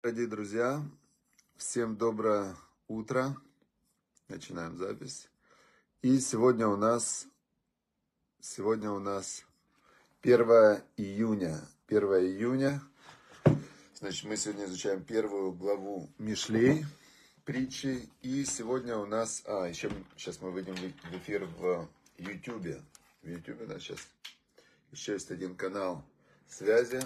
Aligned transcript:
Дорогие 0.00 0.28
друзья, 0.28 0.80
всем 1.56 1.96
доброе 1.96 2.54
утро. 2.86 3.36
Начинаем 4.28 4.76
запись. 4.76 5.28
И 6.02 6.20
сегодня 6.20 6.68
у 6.68 6.76
нас, 6.76 7.26
сегодня 8.40 8.92
у 8.92 9.00
нас 9.00 9.44
1 10.22 10.38
июня. 10.96 11.60
1 11.88 12.02
июня. 12.04 12.80
Значит, 13.94 14.26
мы 14.26 14.36
сегодня 14.36 14.66
изучаем 14.66 15.02
первую 15.02 15.50
главу 15.50 16.08
Мишлей, 16.18 16.86
притчи. 17.44 18.08
И 18.22 18.44
сегодня 18.44 18.96
у 18.98 19.06
нас, 19.06 19.42
а, 19.46 19.66
еще 19.66 19.90
сейчас 20.16 20.40
мы 20.40 20.52
выйдем 20.52 20.76
в 20.76 21.16
эфир 21.16 21.44
в 21.58 21.88
YouTube. 22.18 22.80
В 23.22 23.28
YouTube, 23.28 23.66
да, 23.66 23.80
сейчас. 23.80 23.98
Еще 24.92 25.14
есть 25.14 25.32
один 25.32 25.56
канал 25.56 26.04
связи. 26.48 27.00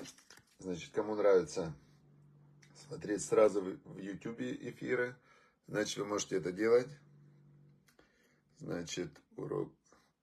Значит, 0.58 0.92
кому 0.92 1.14
нравится 1.14 1.74
смотреть 2.88 3.22
сразу 3.24 3.60
в 3.60 3.98
YouTube 3.98 4.40
эфиры, 4.40 5.16
значит, 5.66 5.98
вы 5.98 6.06
можете 6.06 6.36
это 6.36 6.52
делать. 6.52 6.88
Значит, 8.58 9.10
урок 9.36 9.72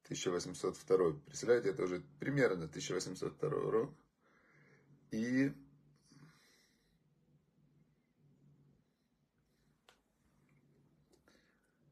1802. 0.06 1.14
Представляете, 1.26 1.70
это 1.70 1.84
уже 1.84 2.02
примерно 2.20 2.66
1802 2.66 3.50
урок. 3.50 3.94
И 5.12 5.54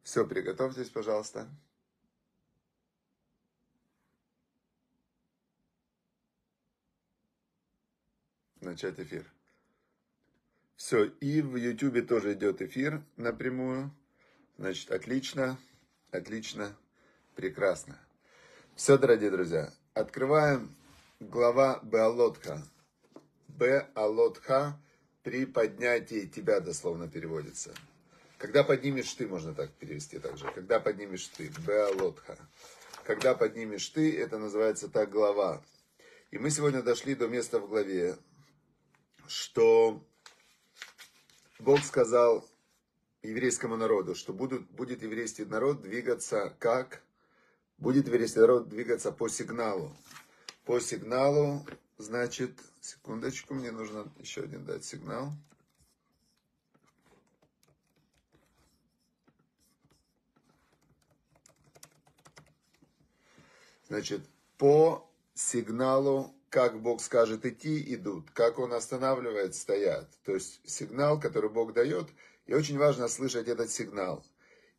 все, 0.03 0.27
приготовьтесь, 0.27 0.90
пожалуйста. 0.90 1.49
Начать 8.63 8.98
эфир. 8.98 9.26
Все, 10.77 11.04
и 11.04 11.41
в 11.41 11.57
Ютубе 11.57 12.01
тоже 12.01 12.32
идет 12.32 12.62
эфир 12.62 13.04
напрямую. 13.18 13.91
Значит, 14.57 14.90
отлично, 14.90 15.57
отлично, 16.12 16.74
прекрасно. 17.35 17.99
Все, 18.76 18.98
дорогие 18.98 19.32
друзья, 19.32 19.70
открываем 19.93 20.74
глава 21.20 21.82
Беалотха. 21.84 22.63
Беалотха 23.49 24.80
при 25.24 25.46
поднятии 25.46 26.26
тебя 26.26 26.62
дословно 26.62 27.09
переводится. 27.09 27.74
Когда 28.37 28.63
поднимешь 28.63 29.13
ты, 29.13 29.27
можно 29.27 29.54
так 29.54 29.74
перевести 29.74 30.20
также. 30.20 30.46
Когда 30.46 30.80
поднимешь 30.80 31.27
ты, 31.27 31.52
Беалотха. 31.68 32.37
Когда 33.04 33.35
поднимешь 33.35 33.90
ты, 33.90 34.18
это 34.18 34.37
называется 34.37 34.87
так 34.87 35.09
глава. 35.09 35.62
И 36.32 36.37
мы 36.37 36.49
сегодня 36.49 36.82
дошли 36.82 37.13
до 37.13 37.27
места 37.27 37.59
в 37.59 37.68
главе, 37.68 38.15
что 39.27 40.04
Бог 41.60 41.84
сказал 41.84 42.48
еврейскому 43.21 43.77
народу, 43.77 44.15
что 44.15 44.34
будут, 44.34 44.70
будет 44.71 45.02
еврейский 45.02 45.46
народ 45.46 45.82
двигаться 45.82 46.55
как? 46.60 47.02
Будет 47.77 48.07
еврейский 48.07 48.40
народ 48.40 48.70
двигаться 48.70 49.12
по 49.12 49.30
сигналу. 49.30 49.96
По 50.65 50.80
сигналу, 50.80 51.65
значит, 51.98 52.52
секундочку, 52.82 53.54
мне 53.54 53.71
нужно 53.71 54.12
еще 54.20 54.41
один 54.41 54.65
дать 54.65 54.85
сигнал. 54.85 55.32
Значит, 63.87 64.22
по 64.58 65.09
сигналу 65.34 66.34
как 66.53 66.79
Бог 66.79 67.01
скажет 67.01 67.47
идти, 67.47 67.84
идут. 67.96 68.29
Как 68.29 68.59
Он 68.59 68.73
останавливает, 68.73 69.56
стоят. 69.56 70.07
То 70.23 70.35
есть 70.35 70.62
сигнал, 70.69 71.19
который 71.19 71.50
Бог 71.50 71.73
дает, 71.73 72.09
и 72.46 72.53
очень 72.53 72.78
важно 72.78 73.07
слышать 73.07 73.47
этот 73.47 73.72
сигнал. 73.72 74.23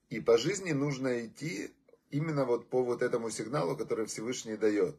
И 0.09 0.21
по 0.21 0.39
жизни 0.39 0.71
нужно 0.71 1.27
идти 1.27 1.75
именно 2.13 2.45
вот 2.45 2.71
по 2.71 2.85
вот 2.85 3.03
этому 3.03 3.29
сигналу, 3.29 3.77
который 3.77 4.07
Всевышний 4.07 4.57
дает. 4.57 4.95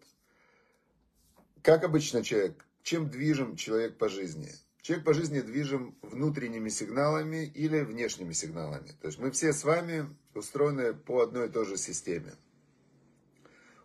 Как 1.61 1.85
обычно 1.85 2.25
человек, 2.25 2.65
чем 2.83 3.09
движем 3.09 3.55
человек 3.55 3.97
по 3.97 4.09
жизни? 4.09 4.51
Человек 4.81 5.05
по 5.05 5.13
жизни 5.13 5.39
движем 5.39 5.97
внутренними 6.01 6.67
сигналами 6.67 7.45
или 7.45 7.79
внешними 7.83 8.33
сигналами. 8.33 8.89
То 8.99 9.07
есть 9.07 9.17
мы 9.17 9.31
все 9.31 9.53
с 9.53 9.63
вами 9.63 10.13
устроены 10.33 10.93
по 10.93 11.21
одной 11.21 11.47
и 11.47 11.49
той 11.49 11.65
же 11.65 11.77
системе. 11.77 12.33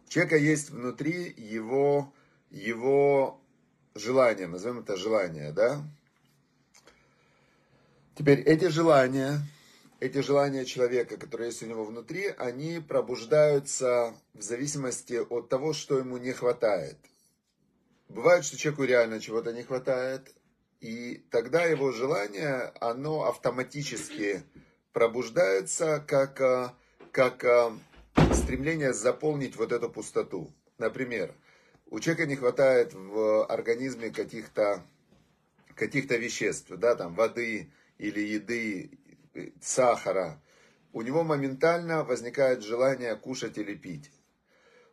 У 0.07 0.09
человека 0.09 0.37
есть 0.37 0.71
внутри 0.71 1.33
его 1.39 2.13
его 2.51 3.41
желания, 3.95 4.47
назовем 4.47 4.81
это 4.81 4.97
желание, 4.97 5.53
да? 5.53 5.83
Теперь 8.15 8.41
эти 8.41 8.69
желания, 8.69 9.41
эти 10.01 10.21
желания 10.21 10.65
человека, 10.65 11.17
которые 11.17 11.49
есть 11.49 11.63
у 11.63 11.67
него 11.67 11.85
внутри, 11.85 12.27
они 12.27 12.81
пробуждаются 12.81 14.15
в 14.35 14.43
зависимости 14.43 15.15
от 15.15 15.49
того, 15.49 15.73
что 15.73 15.99
ему 15.99 16.19
не 16.19 16.33
хватает. 16.33 16.99
Бывает, 18.09 18.45
что 18.45 18.57
человеку 18.57 18.85
реально 18.85 19.21
чего-то 19.21 19.53
не 19.53 19.63
хватает, 19.63 20.35
и 20.81 21.25
тогда 21.31 21.63
его 21.65 21.93
желание, 21.93 22.73
оно 22.81 23.25
автоматически 23.25 24.43
пробуждается 24.93 26.03
как, 26.07 26.41
э, 26.41 26.71
как 27.13 27.45
э, 27.45 27.71
стремление 28.33 28.93
заполнить 28.93 29.57
вот 29.57 29.73
эту 29.73 29.89
пустоту. 29.89 30.51
Например, 30.79 31.35
у 31.91 32.01
человека 32.01 32.27
не 32.27 32.37
хватает 32.37 32.95
в 32.95 33.45
организме 33.45 34.11
каких-то 34.11 34.85
каких-то 35.75 36.17
веществ, 36.17 36.71
да, 36.71 36.95
там 36.95 37.15
воды 37.15 37.71
или 37.99 38.21
еды, 38.21 38.91
сахара, 39.61 40.41
у 40.93 41.03
него 41.03 41.23
моментально 41.25 42.05
возникает 42.05 42.63
желание 42.63 43.17
кушать 43.17 43.57
или 43.57 43.75
пить. 43.75 44.11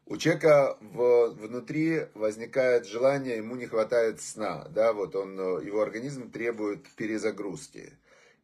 У 0.06 0.16
человека 0.16 0.78
в, 0.80 1.32
внутри 1.32 2.08
возникает 2.14 2.86
желание, 2.86 3.38
ему 3.38 3.58
не 3.58 3.66
хватает 3.66 4.22
сна, 4.22 4.70
да, 4.70 4.94
вот 4.94 5.16
он, 5.16 5.38
его 5.62 5.82
организм 5.82 6.32
требует 6.32 6.88
перезагрузки. 6.96 7.94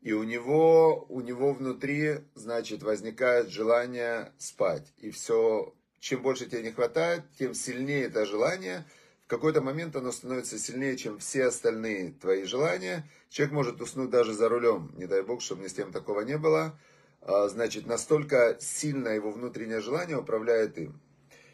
И 0.01 0.11
у 0.11 0.23
него, 0.23 1.05
у 1.07 1.21
него 1.21 1.53
внутри, 1.53 2.25
значит, 2.35 2.83
возникает 2.83 3.47
желание 3.47 4.33
спать. 4.37 4.91
И 4.97 5.11
все 5.11 5.73
чем 6.03 6.21
больше 6.21 6.47
тебе 6.47 6.63
не 6.63 6.71
хватает, 6.71 7.23
тем 7.39 7.53
сильнее 7.53 8.07
это 8.07 8.25
желание. 8.25 8.83
В 9.25 9.29
какой-то 9.29 9.61
момент 9.61 9.95
оно 9.95 10.11
становится 10.11 10.59
сильнее, 10.59 10.97
чем 10.97 11.17
все 11.17 11.45
остальные 11.45 12.11
твои 12.19 12.43
желания. 12.43 13.09
Человек 13.29 13.53
может 13.53 13.81
уснуть 13.81 14.09
даже 14.09 14.33
за 14.33 14.49
рулем. 14.49 14.91
Не 14.97 15.07
дай 15.07 15.23
бог, 15.23 15.41
чтобы 15.41 15.63
ни 15.63 15.67
с 15.67 15.73
тем 15.73 15.93
такого 15.93 16.19
не 16.19 16.37
было. 16.37 16.77
А, 17.21 17.47
значит, 17.47 17.85
настолько 17.85 18.57
сильно 18.59 19.07
его 19.07 19.31
внутреннее 19.31 19.79
желание 19.79 20.17
управляет 20.17 20.77
им. 20.77 20.99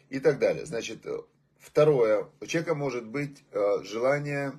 И 0.08 0.18
так 0.18 0.40
далее. 0.40 0.66
Значит, 0.66 1.06
второе. 1.60 2.26
У 2.40 2.46
человека 2.46 2.74
может 2.74 3.06
быть 3.06 3.44
а, 3.52 3.84
желание, 3.84 4.54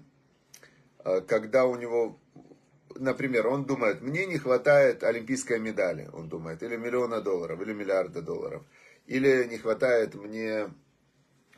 а, 1.00 1.19
когда 1.19 1.66
у 1.66 1.75
него 1.75 2.18
например, 2.96 3.47
он 3.47 3.66
думает, 3.66 4.02
мне 4.02 4.25
не 4.25 4.38
хватает 4.38 5.03
олимпийской 5.03 5.59
медали, 5.59 6.09
он 6.13 6.29
думает, 6.29 6.63
или 6.63 6.78
миллиона 6.78 7.22
долларов, 7.22 7.62
или 7.62 7.73
миллиарда 7.73 8.22
долларов. 8.22 8.63
Или 9.06 9.45
не 9.45 9.57
хватает 9.57 10.16
мне 10.16 10.69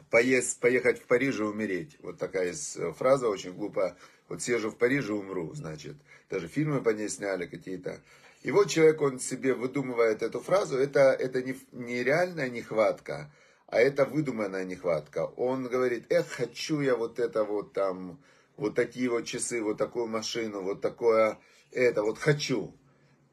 поесть, 0.09 0.59
поехать 0.59 0.99
в 0.99 1.05
Париж 1.05 1.39
и 1.39 1.43
умереть. 1.43 1.97
Вот 2.01 2.17
такая 2.17 2.53
э, 2.53 2.91
фраза 2.93 3.27
очень 3.29 3.53
глупая. 3.53 3.97
Вот 4.29 4.41
съезжу 4.41 4.69
в 4.69 4.77
Париж 4.77 5.09
и 5.09 5.11
умру, 5.11 5.53
значит. 5.53 5.95
Даже 6.29 6.47
фильмы 6.47 6.81
по 6.81 6.89
ней 6.89 7.09
сняли 7.09 7.45
какие-то. 7.45 7.99
И 8.43 8.51
вот 8.51 8.69
человек, 8.69 9.01
он 9.01 9.19
себе 9.19 9.53
выдумывает 9.53 10.21
эту 10.21 10.39
фразу. 10.39 10.77
Это, 10.77 11.11
это 11.11 11.41
не, 11.41 11.55
не 11.71 12.03
реальная 12.03 12.49
нехватка, 12.49 13.31
а 13.67 13.79
это 13.79 14.05
выдуманная 14.05 14.65
нехватка. 14.65 15.25
Он 15.25 15.67
говорит, 15.67 16.11
эх, 16.11 16.27
хочу 16.29 16.81
я 16.81 16.95
вот 16.95 17.19
это 17.19 17.43
вот 17.43 17.73
там, 17.73 18.21
вот 18.55 18.75
такие 18.75 19.09
вот 19.09 19.25
часы, 19.25 19.61
вот 19.61 19.77
такую 19.77 20.07
машину, 20.07 20.61
вот 20.61 20.81
такое, 20.81 21.39
это, 21.71 22.03
вот 22.03 22.19
хочу 22.19 22.75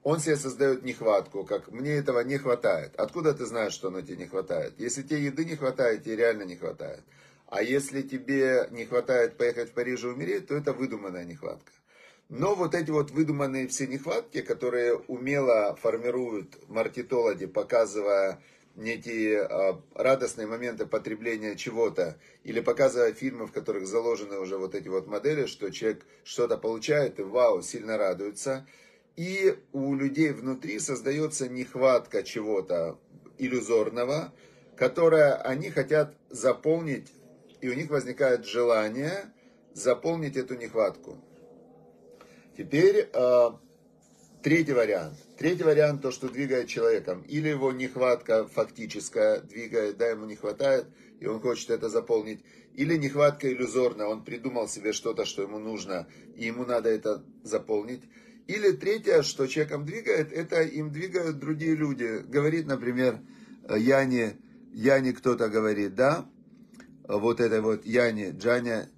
он 0.03 0.19
себе 0.19 0.37
создает 0.37 0.83
нехватку, 0.83 1.45
как 1.45 1.71
мне 1.71 1.93
этого 1.93 2.21
не 2.21 2.39
хватает. 2.39 2.95
Откуда 2.97 3.35
ты 3.35 3.45
знаешь, 3.45 3.75
что 3.75 3.89
оно 3.89 4.01
тебе 4.01 4.17
не 4.17 4.27
хватает? 4.27 4.75
Если 4.79 5.03
тебе 5.03 5.25
еды 5.25 5.45
не 5.45 5.57
хватает, 5.57 6.05
тебе 6.05 6.17
реально 6.17 6.45
не 6.45 6.57
хватает. 6.57 7.03
А 7.49 7.63
если 7.63 8.03
тебе 8.03 8.69
не 8.71 8.87
хватает 8.87 9.37
поехать 9.37 9.71
в 9.71 9.73
Париж 9.73 10.05
и 10.05 10.07
умереть, 10.07 10.49
то 10.49 10.55
это 10.55 10.73
выдуманная 10.73 11.25
нехватка. 11.25 11.73
Но 12.29 12.55
вот 12.55 12.75
эти 12.75 12.91
вот 12.91 13.11
выдуманные 13.11 13.67
все 13.67 13.89
нехватки, 13.89 14.41
которые 14.41 14.95
умело 14.95 15.77
формируют 15.83 16.57
мартитологи, 16.69 17.47
показывая 17.47 18.41
некие 18.77 19.49
э, 19.51 19.75
радостные 19.95 20.47
моменты 20.47 20.87
потребления 20.87 21.57
чего-то, 21.57 22.17
или 22.45 22.61
показывая 22.61 23.13
фильмы, 23.13 23.49
в 23.49 23.53
которых 23.53 23.87
заложены 23.87 24.39
уже 24.39 24.57
вот 24.57 24.77
эти 24.77 24.87
вот 24.87 25.09
модели, 25.09 25.47
что 25.47 25.71
человек 25.71 26.07
что-то 26.23 26.57
получает 26.57 27.19
и 27.19 27.23
вау, 27.23 27.61
сильно 27.61 27.99
радуется– 27.99 28.67
и 29.17 29.57
у 29.73 29.95
людей 29.95 30.33
внутри 30.33 30.79
создается 30.79 31.49
нехватка 31.49 32.23
чего-то 32.23 32.99
иллюзорного, 33.39 34.33
которое 34.77 35.35
они 35.35 35.71
хотят 35.71 36.17
заполнить, 36.31 37.13
и 37.61 37.69
у 37.69 37.75
них 37.75 37.91
возникает 37.91 38.47
желание 38.47 39.33
заполнить 39.75 40.37
эту 40.37 40.55
нехватку. 40.57 41.19
Теперь 42.57 43.09
э, 43.13 43.51
третий 44.43 44.73
вариант. 44.73 45.17
Третий 45.39 45.63
вариант, 45.63 46.03
то, 46.03 46.11
что 46.11 46.29
двигает 46.29 46.69
человеком. 46.69 47.23
Или 47.23 47.49
его 47.49 47.73
нехватка 47.73 48.47
фактическая 48.47 49.41
двигает, 49.41 49.97
да, 49.97 50.09
ему 50.09 50.27
не 50.27 50.37
хватает, 50.37 50.87
и 51.21 51.27
он 51.27 51.41
хочет 51.41 51.71
это 51.71 51.89
заполнить. 51.89 52.41
Или 52.75 52.97
нехватка 52.97 53.51
иллюзорная, 53.51 54.07
он 54.07 54.25
придумал 54.25 54.69
себе 54.69 54.93
что-то, 54.93 55.25
что 55.25 55.43
ему 55.43 55.59
нужно, 55.59 56.09
и 56.37 56.45
ему 56.45 56.65
надо 56.65 56.89
это 56.89 57.25
заполнить. 57.43 58.03
Или 58.51 58.73
третье, 58.73 59.23
что 59.23 59.47
человеком 59.47 59.87
двигает, 59.87 60.33
это 60.33 60.63
им 60.63 60.91
двигают 60.91 61.39
другие 61.39 61.77
люди. 61.77 62.25
Говорит, 62.27 62.67
например, 62.67 63.21
Яне, 63.69 64.39
Яне 64.73 65.13
кто-то 65.13 65.49
говорит, 65.49 65.95
да, 65.95 66.29
вот 67.07 67.39
это 67.39 67.63
вот 67.63 67.87
Яне, 67.87 68.31
Джаня, 68.31 68.91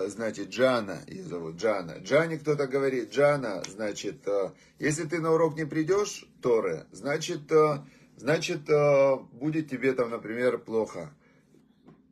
значит, 0.00 0.48
Джана, 0.48 1.04
ее 1.06 1.22
зовут 1.22 1.54
Джана. 1.54 1.98
Джане 2.02 2.36
кто-то 2.38 2.66
говорит, 2.66 3.12
Джана, 3.12 3.62
значит, 3.68 4.26
э, 4.26 4.50
если 4.80 5.04
ты 5.04 5.20
на 5.20 5.34
урок 5.34 5.54
не 5.56 5.66
придешь, 5.66 6.26
Торы, 6.42 6.86
значит, 6.90 7.52
э, 7.52 7.84
значит, 8.16 8.68
э, 8.68 9.16
будет 9.34 9.70
тебе 9.70 9.92
там, 9.92 10.10
например, 10.10 10.58
плохо. 10.58 11.14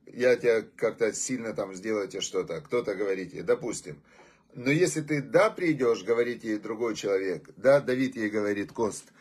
Я 0.07 0.37
тебя 0.37 0.63
как-то 0.77 1.13
сильно 1.13 1.55
там 1.55 1.75
сделайте 1.75 2.21
что-то, 2.21 2.61
кто-то 2.61 2.95
говорит 2.95 3.45
допустим. 3.45 4.01
Но 4.55 4.71
если 4.71 5.03
ты 5.03 5.23
да 5.23 5.51
придешь, 5.51 6.03
говорит 6.03 6.45
ей 6.45 6.59
другой 6.59 6.97
человек, 6.97 7.51
да, 7.57 7.81
Давид 7.81 8.17
ей 8.17 8.31
говорит, 8.31 8.73
Кост, 8.73 9.13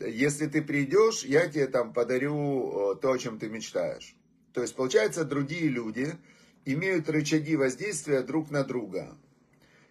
если 0.00 0.46
ты 0.46 0.62
придешь, 0.62 1.24
я 1.24 1.48
тебе 1.48 1.66
там 1.66 1.92
подарю 1.92 2.96
то, 3.02 3.12
о 3.12 3.18
чем 3.18 3.38
ты 3.38 3.48
мечтаешь. 3.48 4.14
То 4.52 4.62
есть, 4.62 4.74
получается, 4.74 5.24
другие 5.24 5.68
люди 5.68 6.14
имеют 6.64 7.08
рычаги 7.08 7.56
воздействия 7.56 8.22
друг 8.22 8.50
на 8.50 8.64
друга. 8.64 9.16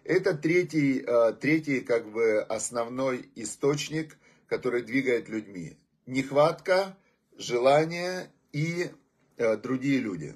Это 0.04 0.34
третий, 0.34 1.04
э, 1.06 1.32
третий 1.34 1.80
как 1.80 2.10
бы 2.10 2.40
основной 2.40 3.28
источник, 3.34 4.16
который 4.46 4.82
двигает 4.82 5.28
людьми. 5.28 5.76
Нехватка, 6.06 6.96
желание 7.36 8.32
и 8.52 8.90
э, 9.36 9.56
другие 9.56 9.98
люди. 9.98 10.34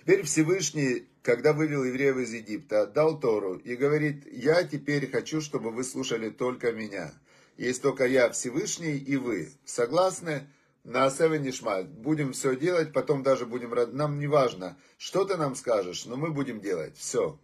Теперь 0.00 0.22
Всевышний, 0.24 1.08
когда 1.28 1.52
вывел 1.52 1.84
евреев 1.84 2.16
из 2.16 2.32
Египта, 2.32 2.86
дал 2.86 3.20
Тору 3.20 3.56
и 3.56 3.76
говорит, 3.76 4.26
я 4.32 4.64
теперь 4.64 5.10
хочу, 5.10 5.42
чтобы 5.42 5.70
вы 5.70 5.84
слушали 5.84 6.30
только 6.30 6.72
меня. 6.72 7.12
Есть 7.58 7.82
только 7.82 8.06
я 8.06 8.30
Всевышний 8.30 8.96
и 8.96 9.16
вы. 9.16 9.52
Согласны? 9.66 10.48
на 10.84 11.10
Севен 11.10 11.42
Нишма. 11.42 11.82
Будем 11.82 12.32
все 12.32 12.56
делать, 12.56 12.94
потом 12.94 13.22
даже 13.22 13.44
будем... 13.44 13.74
Нам 13.94 14.18
не 14.18 14.26
важно, 14.26 14.78
что 14.96 15.26
ты 15.26 15.36
нам 15.36 15.54
скажешь, 15.54 16.06
но 16.06 16.16
мы 16.16 16.30
будем 16.30 16.62
делать. 16.62 16.96
Все. 16.96 17.38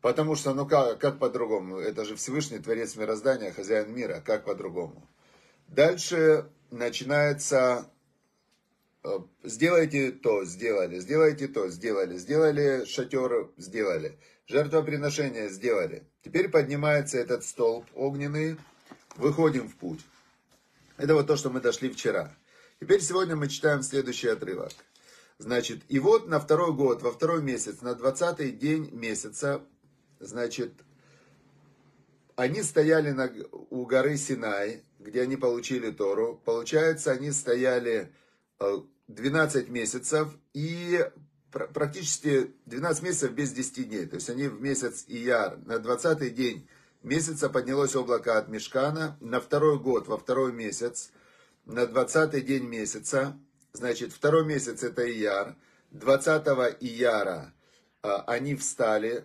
Потому 0.00 0.34
что, 0.34 0.54
ну 0.54 0.66
как, 0.66 0.98
как 0.98 1.18
по-другому? 1.18 1.76
Это 1.76 2.06
же 2.06 2.16
Всевышний 2.16 2.60
Творец 2.60 2.96
мироздания, 2.96 3.52
хозяин 3.52 3.94
мира. 3.94 4.22
Как 4.24 4.46
по-другому? 4.46 5.06
Дальше 5.68 6.46
начинается... 6.70 7.90
Сделайте 9.42 10.12
то, 10.12 10.44
сделали. 10.44 11.00
Сделайте 11.00 11.48
то, 11.48 11.68
сделали. 11.68 12.16
Сделали 12.18 12.84
шатер, 12.84 13.50
сделали. 13.56 14.18
Жертвоприношение 14.46 15.48
сделали. 15.48 16.06
Теперь 16.24 16.48
поднимается 16.48 17.18
этот 17.18 17.44
столб 17.44 17.86
огненный. 17.94 18.56
Выходим 19.16 19.68
в 19.68 19.76
путь. 19.76 20.00
Это 20.96 21.14
вот 21.14 21.26
то, 21.26 21.36
что 21.36 21.50
мы 21.50 21.60
дошли 21.60 21.90
вчера. 21.90 22.34
Теперь 22.80 23.00
сегодня 23.00 23.36
мы 23.36 23.48
читаем 23.48 23.82
следующий 23.82 24.28
отрывок. 24.28 24.72
Значит, 25.38 25.82
и 25.88 25.98
вот 25.98 26.28
на 26.28 26.38
второй 26.38 26.72
год, 26.72 27.02
во 27.02 27.10
второй 27.10 27.42
месяц, 27.42 27.80
на 27.80 27.94
двадцатый 27.94 28.52
день 28.52 28.90
месяца, 28.92 29.62
значит, 30.20 30.72
они 32.36 32.62
стояли 32.62 33.10
на, 33.10 33.32
у 33.70 33.84
горы 33.84 34.16
Синай, 34.16 34.82
где 35.00 35.22
они 35.22 35.36
получили 35.36 35.90
Тору. 35.90 36.40
Получается, 36.44 37.10
они 37.10 37.32
стояли 37.32 38.12
12 39.08 39.68
э, 39.68 39.70
месяцев 39.70 40.28
и 40.52 41.04
практически 41.50 42.52
12 42.66 43.02
месяцев 43.02 43.32
без 43.32 43.52
10 43.52 43.88
дней. 43.88 44.06
То 44.06 44.16
есть 44.16 44.30
они 44.30 44.48
в 44.48 44.60
месяц 44.60 45.04
Ияр, 45.08 45.58
на 45.66 45.78
20 45.78 46.34
день 46.34 46.68
месяца 47.02 47.48
поднялось 47.48 47.94
облако 47.94 48.38
от 48.38 48.48
Мешкана. 48.48 49.16
На 49.20 49.40
второй 49.40 49.78
год, 49.78 50.08
во 50.08 50.16
второй 50.16 50.52
месяц, 50.52 51.10
на 51.66 51.86
20 51.86 52.44
день 52.44 52.64
месяца, 52.64 53.38
значит, 53.72 54.12
второй 54.12 54.44
месяц 54.44 54.82
это 54.82 55.08
Ияр, 55.10 55.56
20 55.90 56.46
Ияра 56.80 57.52
а, 58.02 58.22
они 58.26 58.54
встали, 58.56 59.24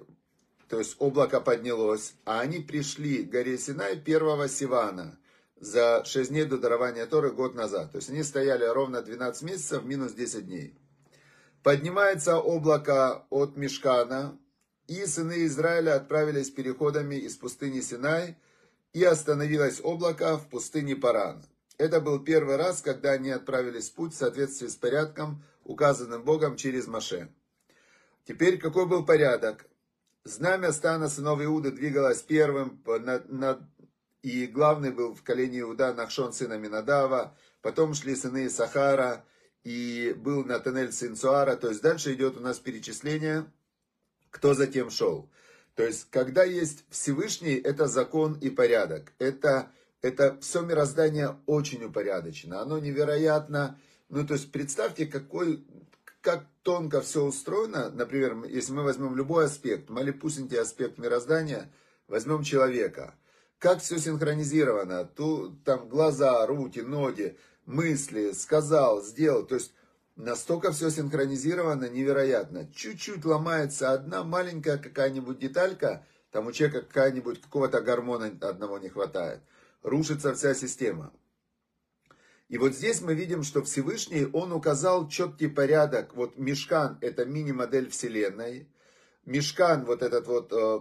то 0.67 0.79
есть 0.79 0.97
облако 0.99 1.39
поднялось, 1.39 2.13
а 2.25 2.41
они 2.41 2.59
пришли 2.59 3.23
к 3.23 3.29
горе 3.29 3.57
Синай 3.57 3.93
1 3.93 4.49
Сивана 4.49 5.17
за 5.59 6.03
6 6.05 6.29
дней 6.29 6.45
до 6.45 6.57
дарования 6.57 7.05
Торы 7.05 7.31
год 7.31 7.55
назад. 7.55 7.91
То 7.91 7.97
есть 7.97 8.09
они 8.09 8.23
стояли 8.23 8.65
ровно 8.65 9.01
12 9.01 9.43
месяцев, 9.43 9.83
минус 9.83 10.13
10 10.13 10.45
дней. 10.45 10.77
Поднимается 11.63 12.37
облако 12.37 13.25
от 13.29 13.57
Мешкана, 13.57 14.37
и 14.87 15.05
сыны 15.05 15.45
Израиля 15.45 15.95
отправились 15.95 16.49
переходами 16.49 17.15
из 17.15 17.35
пустыни 17.35 17.81
Синай, 17.81 18.37
и 18.93 19.03
остановилось 19.03 19.81
облако 19.83 20.37
в 20.37 20.49
пустыне 20.49 20.95
Паран. 20.95 21.43
Это 21.77 22.01
был 22.01 22.19
первый 22.19 22.55
раз, 22.55 22.81
когда 22.81 23.11
они 23.11 23.29
отправились 23.29 23.89
в 23.89 23.93
путь 23.93 24.13
в 24.13 24.17
соответствии 24.17 24.67
с 24.67 24.75
порядком, 24.75 25.43
указанным 25.63 26.23
Богом 26.23 26.55
через 26.55 26.87
Маше. 26.87 27.29
Теперь 28.25 28.57
какой 28.57 28.87
был 28.87 29.05
порядок? 29.05 29.67
Знамя 30.23 30.71
стана 30.71 31.07
сынов 31.07 31.41
Иуды 31.41 31.71
двигалось 31.71 32.21
первым, 32.21 32.81
на, 32.85 33.23
на, 33.27 33.69
и 34.27 34.45
главный 34.47 34.91
был 34.91 35.15
в 35.15 35.23
колене 35.23 35.61
Иуда 35.61 35.93
Нахшон 35.93 36.33
сына 36.33 36.57
Минадава, 36.57 37.37
потом 37.61 37.93
шли 37.93 38.15
сыны 38.15 38.49
Сахара, 38.49 39.23
и 39.63 40.13
был 40.17 40.43
Натанель 40.43 40.91
сын 40.91 41.15
Суара, 41.15 41.55
то 41.55 41.69
есть 41.69 41.81
дальше 41.81 42.13
идет 42.13 42.37
у 42.37 42.41
нас 42.41 42.59
перечисление, 42.59 43.45
кто 44.29 44.53
затем 44.53 44.89
шел. 44.89 45.29
То 45.75 45.83
есть, 45.83 46.07
когда 46.09 46.43
есть 46.43 46.85
Всевышний, 46.89 47.55
это 47.55 47.87
закон 47.87 48.33
и 48.33 48.49
порядок. 48.49 49.13
Это 49.19 49.71
это 50.01 50.37
все 50.41 50.61
мироздание 50.61 51.37
очень 51.45 51.83
упорядочено. 51.83 52.61
Оно 52.61 52.79
невероятно, 52.79 53.79
ну 54.09 54.25
то 54.25 54.33
есть 54.33 54.51
представьте, 54.51 55.05
какой, 55.05 55.65
как 56.21 56.45
тонко 56.63 57.01
все 57.01 57.23
устроено. 57.23 57.89
Например, 57.89 58.43
если 58.45 58.73
мы 58.73 58.83
возьмем 58.83 59.15
любой 59.15 59.45
аспект, 59.45 59.89
малепусенький 59.89 60.59
аспект 60.59 60.97
мироздания, 60.97 61.71
возьмем 62.07 62.43
человека. 62.43 63.15
Как 63.59 63.81
все 63.81 63.97
синхронизировано, 63.97 65.05
тут 65.05 65.63
там 65.63 65.89
глаза, 65.89 66.45
руки, 66.45 66.79
ноги, 66.79 67.37
мысли, 67.65 68.31
сказал, 68.31 69.03
сделал. 69.03 69.45
То 69.45 69.55
есть 69.55 69.73
настолько 70.15 70.71
все 70.71 70.89
синхронизировано, 70.89 71.89
невероятно. 71.89 72.71
Чуть-чуть 72.71 73.25
ломается 73.25 73.91
одна 73.91 74.23
маленькая 74.23 74.77
какая-нибудь 74.77 75.39
деталька, 75.39 76.05
там 76.31 76.47
у 76.47 76.51
человека 76.51 76.81
какая-нибудь 76.81 77.41
какого-то 77.41 77.81
гормона 77.81 78.31
одного 78.41 78.77
не 78.77 78.89
хватает 78.89 79.41
рушится 79.87 80.33
вся 80.33 80.53
система. 80.53 81.13
И 82.49 82.57
вот 82.57 82.73
здесь 82.73 83.01
мы 83.01 83.13
видим, 83.13 83.43
что 83.43 83.61
Всевышний, 83.63 84.25
он 84.31 84.53
указал 84.53 85.09
четкий 85.09 85.47
порядок. 85.47 86.15
Вот 86.15 86.37
Мешкан– 86.37 86.97
это 87.01 87.25
мини-модель 87.25 87.89
Вселенной. 87.89 88.69
Мешкан, 89.25 89.83
вот 89.83 90.01
этот 90.01 90.27
вот, 90.27 90.53
э, 90.53 90.79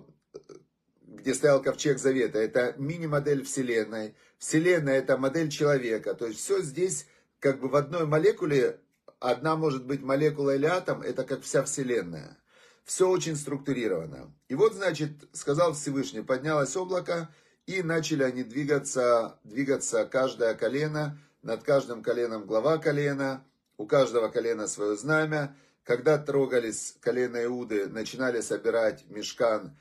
где 1.06 1.34
стоял 1.34 1.62
ковчег 1.62 1.98
Завета, 1.98 2.38
это 2.38 2.74
мини-модель 2.76 3.44
Вселенной. 3.44 4.14
Вселенная– 4.38 4.94
это 4.98 5.16
модель 5.16 5.50
человека. 5.50 6.14
То 6.14 6.26
есть 6.26 6.40
все 6.40 6.60
здесь 6.60 7.06
как 7.38 7.60
бы 7.60 7.68
в 7.68 7.76
одной 7.76 8.06
молекуле, 8.06 8.80
одна 9.20 9.56
может 9.56 9.86
быть 9.86 10.02
молекула 10.02 10.56
или 10.56 10.66
атом, 10.66 11.02
это 11.02 11.24
как 11.24 11.42
вся 11.42 11.62
Вселенная. 11.62 12.36
Все 12.84 13.08
очень 13.08 13.36
структурировано. 13.36 14.32
И 14.48 14.54
вот, 14.54 14.74
значит, 14.74 15.10
сказал 15.32 15.72
Всевышний, 15.74 16.22
поднялось 16.22 16.76
облако, 16.76 17.28
и 17.66 17.82
начали 17.82 18.22
они 18.22 18.44
двигаться, 18.44 19.38
двигаться 19.42 20.04
каждое 20.04 20.54
колено, 20.54 21.18
над 21.42 21.62
каждым 21.62 22.02
коленом 22.02 22.46
глава 22.46 22.78
колена, 22.78 23.44
у 23.76 23.86
каждого 23.86 24.28
колена 24.28 24.66
свое 24.66 24.96
знамя. 24.96 25.56
Когда 25.84 26.18
трогались 26.18 26.96
колено 27.00 27.44
Иуды, 27.44 27.86
начинали 27.86 28.40
собирать 28.40 29.04
мешкан, 29.08 29.76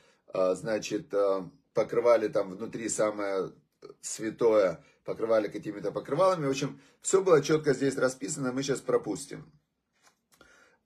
значит, 0.56 1.13
а, 1.13 1.50
покрывали 1.74 2.27
там 2.27 2.51
внутри 2.51 2.89
самое 2.89 3.51
святое, 4.01 4.84
покрывали 5.04 5.48
какими-то 5.48 5.92
покрывалами. 5.92 6.48
В 6.48 6.50
общем, 6.50 6.80
все 7.01 7.22
было 7.22 7.42
четко 7.42 7.74
здесь 7.74 7.98
расписано, 7.98 8.51
мы 8.51 8.63
сейчас 8.63 8.82
пропустим. 8.82 9.51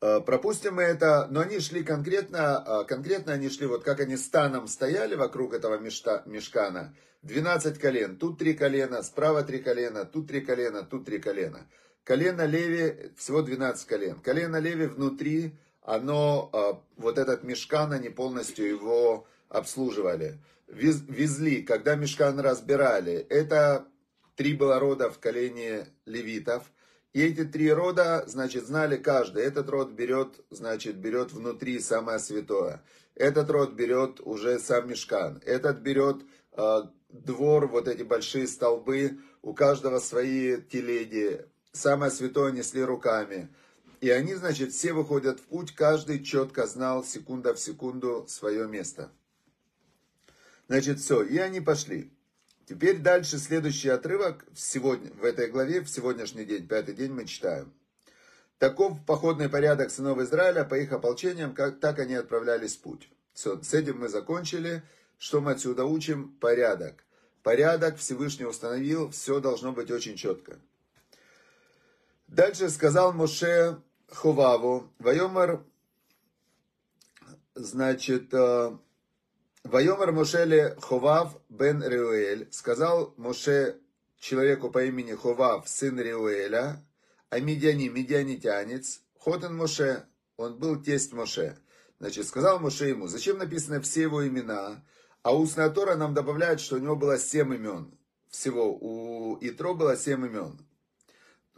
Э, 0.02 0.20
пропустим 0.20 0.76
мы 0.76 0.84
это, 0.84 1.28
но 1.30 1.42
они 1.42 1.60
шли 1.60 1.84
конкретно, 1.84 2.86
конкретно 2.88 3.34
они 3.34 3.50
шли, 3.50 3.68
вот 3.68 3.84
как 3.84 4.00
они 4.00 4.18
станом 4.18 4.68
стояли 4.68 5.16
вокруг 5.16 5.54
этого 5.54 5.78
мешта, 5.78 6.24
мешкана. 6.26 6.96
12 7.22 7.78
колен, 7.80 8.18
тут 8.18 8.38
три 8.38 8.54
колена, 8.54 9.04
справа 9.04 9.44
три 9.44 9.60
колена, 9.60 10.06
тут 10.06 10.28
три 10.28 10.42
колена, 10.42 10.84
тут 10.84 11.06
три 11.06 11.20
колена. 11.20 11.68
Колено 12.04 12.46
Леви, 12.46 13.12
всего 13.18 13.42
12 13.42 13.86
колен. 13.86 14.20
Колено 14.22 14.58
Леви 14.58 14.86
внутри, 14.86 15.58
оно, 15.82 16.50
а, 16.54 16.82
вот 16.98 17.18
этот 17.18 17.44
мешкан, 17.44 17.92
они 17.92 18.10
полностью 18.10 18.68
его 18.68 19.28
обслуживали. 19.50 20.40
Везли, 20.68 21.64
когда 21.64 21.96
мешкан 21.96 22.40
разбирали, 22.40 23.14
это 23.30 23.88
три 24.36 24.54
было 24.54 24.80
рода 24.80 25.10
в 25.10 25.20
колене 25.20 25.88
левитов. 26.06 26.64
И 27.12 27.22
эти 27.24 27.44
три 27.44 27.74
рода, 27.74 28.24
значит, 28.28 28.68
знали 28.68 28.98
каждый. 28.98 29.44
Этот 29.44 29.68
род 29.70 29.92
берет, 29.92 30.40
значит, 30.52 30.98
берет 30.98 31.32
внутри 31.32 31.80
самое 31.80 32.20
святое. 32.20 32.84
Этот 33.16 33.50
род 33.50 33.74
берет 33.74 34.22
уже 34.22 34.60
сам 34.60 34.90
мешкан. 34.90 35.42
Этот 35.44 35.80
берет 35.80 36.18
э, 36.54 36.82
двор, 37.10 37.68
вот 37.68 37.88
эти 37.88 38.04
большие 38.04 38.48
столбы. 38.48 39.18
У 39.42 39.54
каждого 39.54 40.00
свои 40.00 40.62
телеги. 40.62 41.46
Самое 41.72 42.12
святое 42.12 42.52
несли 42.52 42.84
руками. 42.84 43.50
И 44.02 44.10
они, 44.10 44.36
значит, 44.36 44.72
все 44.72 44.94
выходят 44.94 45.40
в 45.40 45.44
путь, 45.44 45.74
каждый 45.74 46.24
четко 46.24 46.66
знал 46.68 47.04
секунда 47.04 47.54
в 47.54 47.60
секунду 47.60 48.26
свое 48.30 48.68
место. 48.68 49.12
Значит, 50.70 51.00
все, 51.00 51.24
и 51.24 51.38
они 51.40 51.62
пошли. 51.62 52.14
Теперь 52.68 53.00
дальше 53.00 53.40
следующий 53.40 53.90
отрывок 53.90 54.46
в, 54.54 54.60
сегодня, 54.60 55.12
в 55.14 55.24
этой 55.24 55.50
главе, 55.50 55.82
в 55.82 55.90
сегодняшний 55.90 56.46
день, 56.46 56.68
пятый 56.68 56.94
день 56.94 57.12
мы 57.12 57.26
читаем. 57.26 57.74
Таков 58.60 59.04
походный 59.08 59.50
порядок 59.50 59.90
сынов 59.90 60.20
Израиля 60.20 60.64
по 60.66 60.76
их 60.76 60.92
ополчениям, 60.92 61.56
как 61.56 61.80
так 61.80 61.98
они 61.98 62.14
отправлялись 62.14 62.76
в 62.76 62.82
путь. 62.82 63.10
Все, 63.34 63.60
с 63.64 63.74
этим 63.74 64.00
мы 64.00 64.10
закончили. 64.10 64.84
Что 65.18 65.42
мы 65.42 65.54
отсюда 65.54 65.86
учим? 65.86 66.38
Порядок. 66.40 67.04
Порядок 67.42 67.98
Всевышний 67.98 68.46
установил, 68.46 69.10
все 69.10 69.40
должно 69.40 69.72
быть 69.72 69.90
очень 69.90 70.18
четко. 70.18 70.60
Дальше 72.28 72.70
сказал 72.70 73.12
Моше 73.12 73.82
Хуваву, 74.08 74.88
Вайомар, 75.00 75.64
значит, 77.56 78.32
Вайомар 79.72 80.12
Мошеле 80.12 80.76
Хував 80.82 81.40
бен 81.48 81.84
Реуэль, 81.84 82.48
сказал 82.52 83.14
Моше 83.18 83.78
человеку 84.20 84.72
по 84.72 84.84
имени 84.84 85.14
Хував, 85.14 85.70
сын 85.70 86.00
Реуэля, 86.00 86.84
а 87.30 87.40
Медиани, 87.40 87.88
медианитянец, 87.88 89.02
Хотен 89.24 89.56
Моше, 89.56 90.08
он 90.38 90.58
был 90.58 90.82
тесть 90.82 91.14
Моше. 91.14 91.56
Значит, 92.00 92.26
сказал 92.26 92.60
Моше 92.60 92.88
ему, 92.88 93.06
зачем 93.06 93.38
написаны 93.38 93.80
все 93.80 94.02
его 94.02 94.28
имена, 94.28 94.84
а 95.22 95.36
устная 95.36 95.70
Тора 95.70 95.96
нам 95.96 96.16
добавляет, 96.16 96.62
что 96.62 96.78
у 96.78 96.80
него 96.80 96.96
было 96.96 97.20
семь 97.20 97.54
имен. 97.54 97.94
Всего 98.32 98.76
у 98.76 99.38
Итро 99.40 99.76
было 99.76 99.96
семь 99.96 100.26
имен. 100.26 100.60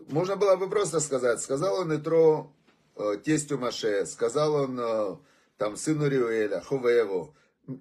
Можно 0.10 0.36
было 0.36 0.58
бы 0.58 0.70
просто 0.70 1.00
сказать, 1.00 1.40
сказал 1.40 1.80
он 1.80 1.96
Итро 1.96 2.54
э, 2.98 3.20
тестю 3.24 3.58
Маше, 3.58 4.06
сказал 4.06 4.56
он 4.56 4.78
э, 4.78 5.16
там 5.56 5.78
сыну 5.78 6.10
Риуэля, 6.10 6.60
Хувеву. 6.60 7.38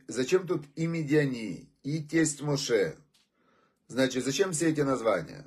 Зачем 0.09 0.47
тут 0.47 0.65
и 0.77 0.87
Медиани, 0.87 1.69
и 1.83 2.03
тесть 2.03 2.43
Моше? 2.43 2.97
Значит, 3.89 4.25
зачем 4.25 4.53
все 4.53 4.71
эти 4.71 4.83
названия? 4.83 5.45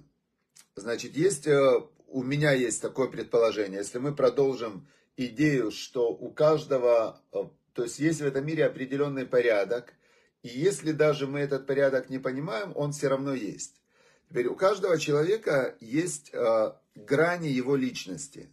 Значит, 0.75 1.15
есть, 1.15 1.47
э, 1.47 1.81
у 2.07 2.23
меня 2.23 2.51
есть 2.51 2.81
такое 2.81 3.07
предположение, 3.07 3.79
если 3.79 3.99
мы 3.99 4.15
продолжим 4.15 4.87
идею, 5.17 5.71
что 5.71 6.09
у 6.09 6.31
каждого, 6.31 7.21
то 7.31 7.83
есть 7.83 7.99
есть 7.99 8.21
в 8.21 8.25
этом 8.25 8.45
мире 8.45 8.65
определенный 8.65 9.25
порядок, 9.25 9.93
и 10.41 10.49
если 10.49 10.91
даже 10.91 11.27
мы 11.27 11.39
этот 11.39 11.65
порядок 11.65 12.09
не 12.09 12.19
понимаем, 12.19 12.73
он 12.75 12.91
все 12.91 13.07
равно 13.07 13.33
есть. 13.33 13.81
Теперь 14.29 14.47
у 14.47 14.55
каждого 14.55 14.97
человека 14.97 15.75
есть 15.79 16.31
э, 16.33 16.73
грани 16.95 17.47
его 17.47 17.75
личности. 17.75 18.51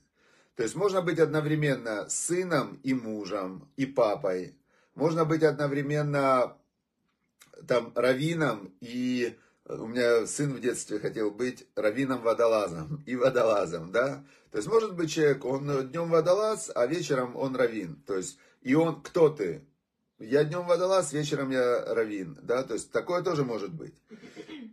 То 0.55 0.63
есть 0.63 0.75
можно 0.75 1.01
быть 1.01 1.19
одновременно 1.19 2.09
сыном 2.09 2.79
и 2.83 2.93
мужем, 2.93 3.73
и 3.77 3.87
папой. 3.87 4.60
Можно 4.95 5.25
быть 5.25 5.43
одновременно 5.43 6.57
там 7.67 7.93
раввином 7.95 8.75
и 8.81 9.37
у 9.67 9.87
меня 9.87 10.27
сын 10.27 10.53
в 10.53 10.61
детстве 10.61 10.99
хотел 10.99 11.31
быть 11.31 11.67
раввином 11.77 12.23
водолазом 12.23 13.03
и 13.07 13.15
водолазом, 13.15 13.93
да. 13.93 14.25
То 14.51 14.59
есть 14.59 14.69
может 14.69 14.97
быть 14.97 15.13
человек, 15.13 15.45
он 15.45 15.89
днем 15.89 16.11
водолаз, 16.11 16.71
а 16.75 16.87
вечером 16.87 17.37
он 17.37 17.55
раввин. 17.55 18.03
То 18.07 18.17
есть 18.17 18.39
и 18.63 18.75
он, 18.75 19.01
кто 19.01 19.29
ты? 19.29 19.65
Я 20.19 20.45
днем 20.45 20.67
водолаз, 20.67 21.15
вечером 21.15 21.51
я 21.51 21.95
равин, 21.95 22.39
да, 22.43 22.63
то 22.63 22.75
есть 22.75 22.93
такое 22.93 23.23
тоже 23.23 23.43
может 23.43 23.73
быть. 23.73 23.95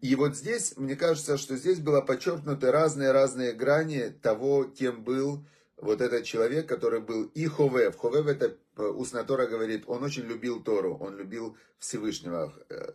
И 0.01 0.13
вот 0.15 0.35
здесь, 0.35 0.75
мне 0.75 0.97
кажется, 0.97 1.37
что 1.37 1.55
здесь 1.55 1.79
было 1.79 2.01
подчеркнуты 2.01 2.69
разные-разные 2.69 3.53
грани 3.53 4.09
того, 4.21 4.65
кем 4.65 5.03
был 5.03 5.45
вот 5.77 6.01
этот 6.01 6.25
человек, 6.25 6.67
который 6.67 6.99
был 6.99 7.23
и 7.33 7.45
Ховев. 7.45 7.95
Ховев 7.95 8.27
это 8.27 8.47
э, 8.47 8.53
устная 8.79 9.23
Тора 9.23 9.47
говорит, 9.47 9.83
он 9.87 10.03
очень 10.03 10.23
любил 10.23 10.61
Тору, 10.61 10.97
он 10.97 11.17
любил 11.17 11.57
Всевышнего. 11.79 12.53
Э, 12.69 12.91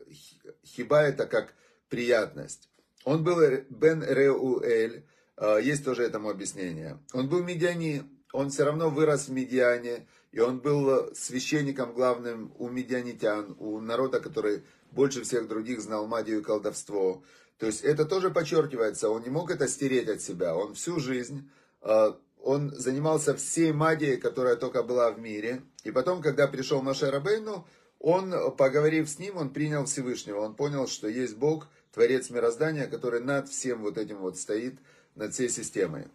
хиба 0.65 1.03
это 1.03 1.27
как 1.27 1.55
приятность. 1.89 2.69
Он 3.05 3.25
был 3.25 3.39
Бен 3.71 4.03
Реуэль, 4.03 5.05
э, 5.37 5.61
есть 5.63 5.85
тоже 5.85 6.05
этому 6.05 6.31
объяснение. 6.31 6.99
Он 7.13 7.29
был 7.29 7.43
медиани, 7.43 8.03
он 8.33 8.51
все 8.51 8.65
равно 8.65 8.91
вырос 8.91 9.29
в 9.29 9.33
Медиане, 9.33 10.07
и 10.31 10.41
он 10.41 10.61
был 10.61 11.15
священником 11.15 11.93
главным 11.93 12.53
у 12.59 12.69
медианитян, 12.69 13.55
у 13.59 13.81
народа, 13.81 14.21
который 14.21 14.63
больше 14.91 15.23
всех 15.23 15.49
других 15.49 15.81
знал 15.83 16.07
магию 16.07 16.41
и 16.41 16.43
колдовство. 16.43 17.23
То 17.59 17.67
есть 17.67 17.83
это 17.83 18.07
тоже 18.07 18.31
подчеркивается, 18.31 19.11
он 19.11 19.23
не 19.23 19.31
мог 19.31 19.51
это 19.51 19.69
стереть 19.69 20.09
от 20.09 20.23
себя. 20.23 20.57
Он 20.57 20.75
всю 20.75 20.99
жизнь, 20.99 21.51
э, 21.83 22.13
он 22.43 22.73
занимался 22.75 23.35
всей 23.37 23.73
магией, 23.73 24.17
которая 24.17 24.57
только 24.57 24.83
была 24.83 25.11
в 25.13 25.21
мире. 25.21 25.63
И 25.85 25.93
потом, 25.93 26.21
когда 26.21 26.49
пришел 26.49 26.83
Маше 26.83 27.11
Рабейну, 27.11 27.67
он, 27.99 28.35
поговорив 28.57 29.09
с 29.09 29.19
ним, 29.19 29.37
он 29.37 29.51
принял 29.51 29.85
Всевышнего. 29.85 30.41
Он 30.41 30.55
понял, 30.55 30.89
что 30.89 31.09
есть 31.09 31.37
Бог, 31.37 31.69
Творец 31.93 32.31
мироздания, 32.31 32.87
который 32.87 33.21
над 33.21 33.49
всем 33.49 33.83
вот 33.83 33.97
этим 33.97 34.19
вот 34.19 34.37
стоит, 34.37 34.79
над 35.15 35.33
всей 35.33 35.49
системой. 35.49 36.09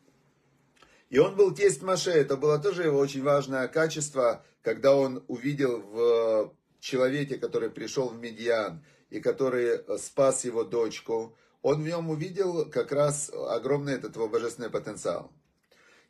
И 1.10 1.20
он 1.20 1.38
был 1.38 1.56
тесть 1.56 1.82
Маше, 1.82 2.12
это 2.12 2.36
было 2.36 2.60
тоже 2.60 2.84
его 2.84 3.00
очень 3.00 3.24
важное 3.24 3.70
качество, 3.70 4.44
когда 4.62 4.96
он 4.96 5.24
увидел 5.30 5.80
в 5.80 6.54
человеке, 6.82 7.38
который 7.38 7.70
пришел 7.70 8.10
в 8.10 8.20
Медиан 8.20 8.84
и 9.10 9.22
который 9.22 9.80
спас 9.98 10.44
его 10.44 10.66
дочку, 10.66 11.38
он 11.62 11.84
в 11.84 11.88
нем 11.88 12.10
увидел 12.10 12.70
как 12.70 12.92
раз 12.92 13.30
огромный 13.30 13.94
этот 13.94 14.16
его 14.16 14.28
божественный 14.28 14.70
потенциал. 14.70 15.32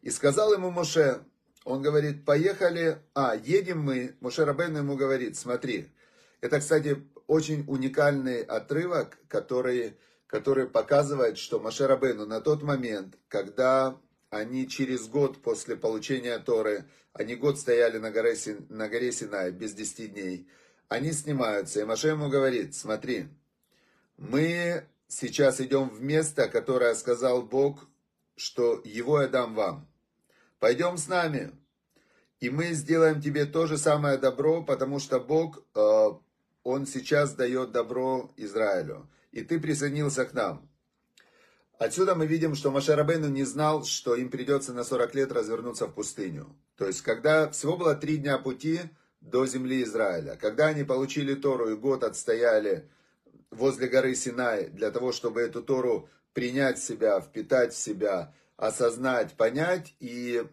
И 0.01 0.09
сказал 0.09 0.53
ему 0.53 0.71
Моше, 0.71 1.23
он 1.63 1.81
говорит, 1.81 2.25
поехали, 2.25 3.01
а, 3.13 3.35
едем 3.35 3.81
мы, 3.81 4.15
Моше 4.21 4.45
Рабейн 4.45 4.77
ему 4.77 4.95
говорит, 4.95 5.35
смотри, 5.35 5.91
это, 6.41 6.59
кстати, 6.59 7.03
очень 7.27 7.65
уникальный 7.67 8.41
отрывок, 8.41 9.17
который, 9.27 9.97
который 10.27 10.67
показывает, 10.67 11.37
что 11.37 11.59
Моше 11.59 11.87
Рабейну 11.87 12.25
на 12.25 12.41
тот 12.41 12.63
момент, 12.63 13.17
когда 13.27 13.99
они 14.29 14.67
через 14.67 15.07
год 15.07 15.41
после 15.41 15.75
получения 15.75 16.37
Торы, 16.39 16.85
они 17.13 17.35
год 17.35 17.59
стояли 17.59 17.97
на 17.97 18.11
горе, 18.11 18.35
на 18.69 18.87
горе 18.87 19.11
Синай 19.11 19.51
без 19.51 19.73
10 19.73 20.13
дней, 20.13 20.47
они 20.87 21.11
снимаются, 21.11 21.81
и 21.81 21.85
Маше 21.85 22.09
ему 22.09 22.29
говорит, 22.29 22.75
смотри, 22.75 23.27
мы 24.17 24.87
сейчас 25.07 25.59
идем 25.59 25.89
в 25.89 26.01
место, 26.01 26.47
которое 26.47 26.95
сказал 26.95 27.43
Бог, 27.43 27.87
что 28.38 28.82
его 28.86 29.22
я 29.22 29.27
дам 29.27 29.56
вам. 29.56 29.88
Пойдем 30.60 30.98
с 30.98 31.08
нами, 31.08 31.51
и 32.39 32.50
мы 32.50 32.72
сделаем 32.74 33.22
тебе 33.22 33.46
то 33.46 33.65
же 33.65 33.77
самое 33.77 34.17
добро, 34.17 34.63
потому 34.63 35.00
что 35.00 35.20
Бог, 35.20 35.63
э, 35.75 36.10
Он 36.63 36.86
сейчас 36.86 37.34
дает 37.34 37.72
добро 37.72 38.32
Израилю, 38.38 39.10
и 39.32 39.44
ты 39.44 39.60
присоединился 39.60 40.25
к 40.25 40.34
нам. 40.34 40.70
Отсюда 41.79 42.15
мы 42.15 42.25
видим, 42.25 42.56
что 42.56 42.72
Машарабейну 42.72 43.27
не 43.27 43.44
знал, 43.44 43.84
что 43.86 44.15
им 44.15 44.29
придется 44.29 44.74
на 44.74 44.84
40 44.84 45.13
лет 45.13 45.32
развернуться 45.32 45.86
в 45.88 45.94
пустыню. 45.94 46.56
То 46.75 46.88
есть, 46.88 47.01
когда 47.01 47.50
всего 47.51 47.77
было 47.77 47.96
три 47.96 48.17
дня 48.17 48.39
пути 48.39 48.82
до 49.22 49.46
земли 49.46 49.84
Израиля, 49.84 50.38
когда 50.41 50.67
они 50.67 50.84
получили 50.84 51.36
Тору 51.36 51.70
и 51.70 51.75
год 51.75 52.03
отстояли 52.03 52.89
возле 53.51 53.87
горы 53.87 54.15
Синай 54.15 54.67
для 54.67 54.91
того, 54.91 55.11
чтобы 55.11 55.41
эту 55.41 55.61
Тору 55.61 56.09
принять 56.33 56.77
в 56.77 56.83
себя, 56.83 57.19
впитать 57.19 57.73
в 57.73 57.77
себя, 57.77 58.33
осознать, 58.57 59.33
понять, 59.33 59.95
и 59.99 60.43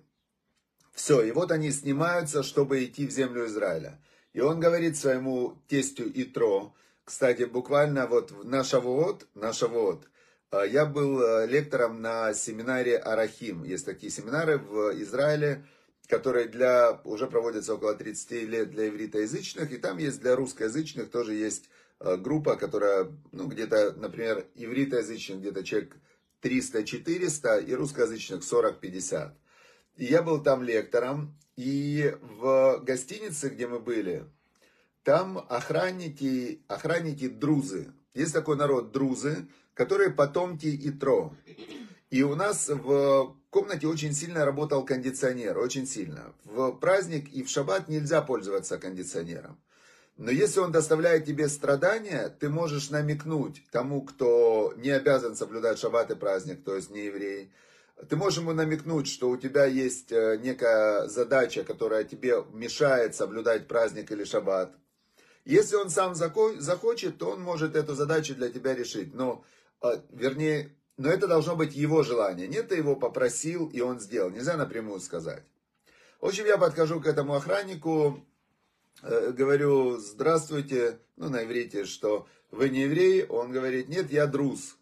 все, 0.93 1.23
и 1.23 1.33
вот 1.33 1.51
они 1.51 1.71
снимаются, 1.71 2.43
чтобы 2.43 2.85
идти 2.85 3.07
в 3.07 3.11
землю 3.11 3.47
Израиля. 3.47 4.01
И 4.33 4.41
он 4.41 4.61
говорит 4.61 4.97
своему 4.97 5.63
тестю 5.69 6.11
Итро, 6.15 6.75
кстати, 7.05 7.43
буквально 7.45 8.07
вот 8.07 8.45
на 8.45 8.65
Шавуот, 8.65 9.27
на 9.35 9.53
Шавуот, 9.53 10.09
а, 10.51 10.65
я 10.65 10.87
был 10.87 11.21
э, 11.21 11.47
лектором 11.47 12.01
на 12.01 12.33
семинаре 12.33 12.97
Арахим. 12.97 13.65
Есть 13.65 13.85
такие 13.85 14.11
семинары 14.11 14.59
в 14.59 14.93
Израиле, 15.03 15.67
которые 16.07 16.49
для, 16.49 17.01
уже 17.05 17.27
проводятся 17.27 17.75
около 17.75 17.95
30 17.95 18.31
лет 18.49 18.71
для 18.71 18.89
ивритоязычных, 18.89 19.71
и 19.73 19.77
там 19.77 19.99
есть 19.99 20.21
для 20.21 20.37
русскоязычных 20.37 21.11
тоже 21.11 21.35
есть 21.35 21.65
э, 21.65 21.69
группа, 22.19 22.57
которая, 22.57 23.13
ну, 23.33 23.47
где-то, 23.47 23.93
например, 23.97 24.47
ивритоязычных 24.55 25.41
где-то 25.41 25.65
человек 25.65 25.97
300-400, 26.43 27.65
и 27.65 27.75
русскоязычных 27.75 28.43
40-50. 28.43 29.33
и 29.97 30.05
я 30.05 30.23
был 30.23 30.43
там 30.43 30.63
лектором, 30.63 31.37
и 31.57 32.15
в 32.21 32.81
гостинице, 32.83 33.49
где 33.49 33.67
мы 33.67 33.79
были, 33.79 34.27
там 35.05 35.39
охранники, 35.49 36.63
охранники 36.67 37.29
друзы. 37.29 37.93
Есть 38.15 38.33
такой 38.33 38.57
народ 38.57 38.93
друзы, 38.93 39.47
которые 39.75 40.11
потомки 40.11 40.81
Итро. 40.89 41.35
И 42.11 42.23
у 42.23 42.35
нас 42.35 42.69
в 42.69 43.37
комнате 43.51 43.87
очень 43.87 44.13
сильно 44.13 44.45
работал 44.45 44.85
кондиционер, 44.85 45.59
очень 45.59 45.87
сильно. 45.87 46.33
В 46.45 46.73
праздник 46.73 47.33
и 47.33 47.43
в 47.43 47.49
шаббат 47.49 47.89
нельзя 47.89 48.23
пользоваться 48.23 48.79
кондиционером. 48.79 49.59
Но 50.17 50.31
если 50.31 50.61
он 50.61 50.71
доставляет 50.71 51.25
тебе 51.25 51.49
страдания, 51.49 52.29
ты 52.39 52.49
можешь 52.49 52.91
намекнуть 52.91 53.63
тому, 53.73 54.03
кто 54.03 54.73
не 54.77 54.91
обязан 54.91 55.35
соблюдать 55.35 55.79
шаббат 55.79 56.11
и 56.11 56.15
праздник, 56.15 56.63
то 56.63 56.77
есть 56.77 56.91
не 56.91 57.07
еврей. 57.07 57.53
Ты 58.09 58.17
можешь 58.17 58.39
ему 58.39 58.53
намекнуть, 58.53 59.09
что 59.09 59.29
у 59.29 59.37
тебя 59.37 59.65
есть 59.65 60.13
э, 60.13 60.37
некая 60.43 61.09
задача, 61.09 61.65
которая 61.65 62.05
тебе 62.05 62.45
мешает 62.53 63.15
соблюдать 63.15 63.67
праздник 63.67 64.11
или 64.13 64.25
шаббат. 64.25 64.75
Если 65.45 65.77
он 65.77 65.91
сам 65.91 66.15
захочет, 66.15 67.19
то 67.19 67.31
он 67.31 67.43
может 67.43 67.77
эту 67.77 67.95
задачу 67.95 68.35
для 68.35 68.51
тебя 68.51 68.75
решить. 68.75 69.15
Но, 69.15 69.45
э, 69.83 70.01
вернее, 70.11 70.77
но 70.97 71.09
это 71.09 71.27
должно 71.27 71.57
быть 71.57 71.75
его 71.75 72.03
желание. 72.03 72.47
Нет, 72.47 72.69
ты 72.69 72.77
его 72.77 72.95
попросил, 72.95 73.69
и 73.69 73.81
он 73.81 73.99
сделал. 73.99 74.31
Нельзя 74.31 74.57
напрямую 74.57 75.01
сказать. 75.01 75.45
В 76.21 76.27
общем, 76.27 76.47
я 76.47 76.57
подхожу 76.57 77.01
к 77.01 77.07
этому 77.07 77.35
охраннику, 77.35 78.25
э, 79.03 79.33
говорю, 79.33 79.99
здравствуйте, 79.99 80.99
ну, 81.17 81.29
на 81.29 81.45
иврите, 81.45 81.85
что 81.85 82.27
вы 82.51 82.69
не 82.69 82.83
еврей. 82.83 83.25
Он 83.25 83.51
говорит, 83.53 83.89
нет, 83.89 84.11
я 84.13 84.27
друз. 84.27 84.77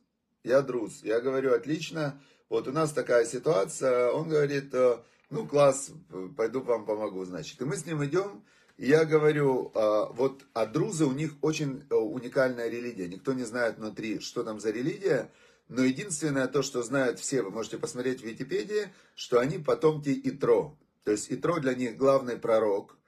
Я 0.45 0.63
друз. 0.63 1.03
Я 1.03 1.21
говорю, 1.21 1.55
отлично, 1.55 2.21
вот 2.49 2.69
у 2.69 2.73
нас 2.73 2.93
такая 2.93 3.25
ситуация. 3.25 4.11
Он 4.11 4.29
говорит, 4.29 4.75
«Э, 4.75 4.99
ну, 5.31 5.47
класс, 5.47 5.91
пойду 6.37 6.61
вам 6.61 6.85
помогу, 6.85 7.25
значит. 7.25 7.61
И 7.63 7.65
мы 7.65 7.77
с 7.77 7.87
ним 7.87 8.05
идем, 8.05 8.45
и 8.77 8.87
я 8.87 9.07
говорю, 9.07 9.73
«А, 9.75 10.13
вот, 10.13 10.45
а 10.53 10.67
друзы, 10.67 11.07
у 11.07 11.13
них 11.13 11.33
очень 11.41 11.83
э, 11.89 11.95
уникальная 11.95 12.69
религия. 12.69 13.09
Никто 13.09 13.33
не 13.33 13.45
знает 13.45 13.79
внутри, 13.79 14.21
что 14.21 14.43
там 14.43 14.61
за 14.61 14.71
религия. 14.71 15.31
Но 15.69 15.83
единственное 15.83 16.47
то, 16.47 16.61
что 16.61 16.83
знают 16.83 17.19
все, 17.19 17.41
вы 17.41 17.51
можете 17.51 17.79
посмотреть 17.79 18.21
в 18.21 18.25
Википедии, 18.25 18.93
что 19.15 19.39
они 19.39 19.59
потомки 19.59 20.21
Итро. 20.25 20.77
То 21.05 21.13
есть 21.13 21.33
Итро 21.33 21.59
для 21.59 21.73
них 21.75 21.97
главный 21.97 22.37
пророк. 22.37 22.99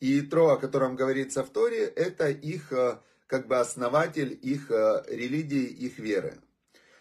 И 0.00 0.20
Итро, 0.20 0.50
о 0.50 0.56
котором 0.58 0.96
говорится 0.96 1.42
в 1.42 1.50
Торе, 1.50 1.84
это 1.84 2.28
их 2.28 2.72
э, 2.72 2.98
как 3.26 3.46
бы 3.46 3.58
основатель 3.58 4.38
их 4.42 4.70
э, 4.70 5.04
религии, 5.08 5.64
их 5.64 5.98
веры. 5.98 6.38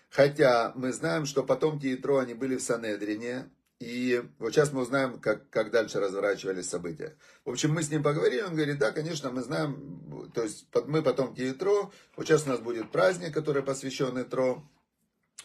Хотя 0.09 0.71
мы 0.75 0.93
знаем, 0.93 1.25
что 1.25 1.43
потомки 1.43 1.93
Итро, 1.93 2.19
они 2.19 2.33
были 2.33 2.55
в 2.55 2.61
Санедрине, 2.61 3.49
и 3.79 4.23
вот 4.39 4.53
сейчас 4.53 4.71
мы 4.71 4.83
узнаем, 4.83 5.19
как, 5.19 5.49
как 5.49 5.71
дальше 5.71 5.99
разворачивались 5.99 6.69
события. 6.69 7.17
В 7.43 7.49
общем, 7.49 7.73
мы 7.73 7.83
с 7.83 7.89
ним 7.89 8.01
поговорили, 8.01 8.41
он 8.41 8.55
говорит, 8.55 8.77
да, 8.77 8.91
конечно, 8.91 9.29
мы 9.31 9.41
знаем, 9.41 10.31
то 10.33 10.43
есть 10.43 10.67
мы 10.87 11.01
потомки 11.01 11.51
Итро, 11.51 11.91
вот 12.15 12.25
сейчас 12.25 12.45
у 12.45 12.49
нас 12.49 12.59
будет 12.59 12.91
праздник, 12.91 13.33
который 13.33 13.61
посвящен 13.61 14.21
Итро, 14.21 14.63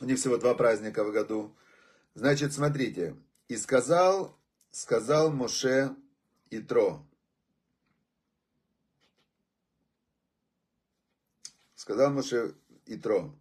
у 0.00 0.04
них 0.04 0.18
всего 0.18 0.36
два 0.36 0.54
праздника 0.54 1.02
в 1.02 1.10
году. 1.10 1.56
Значит, 2.14 2.52
смотрите. 2.52 3.16
И 3.48 3.56
сказал, 3.56 4.38
сказал 4.70 5.32
Моше 5.32 5.96
Итро. 6.50 7.04
Сказал 11.78 12.10
Моше 12.10 12.56
Итро. 12.86 13.32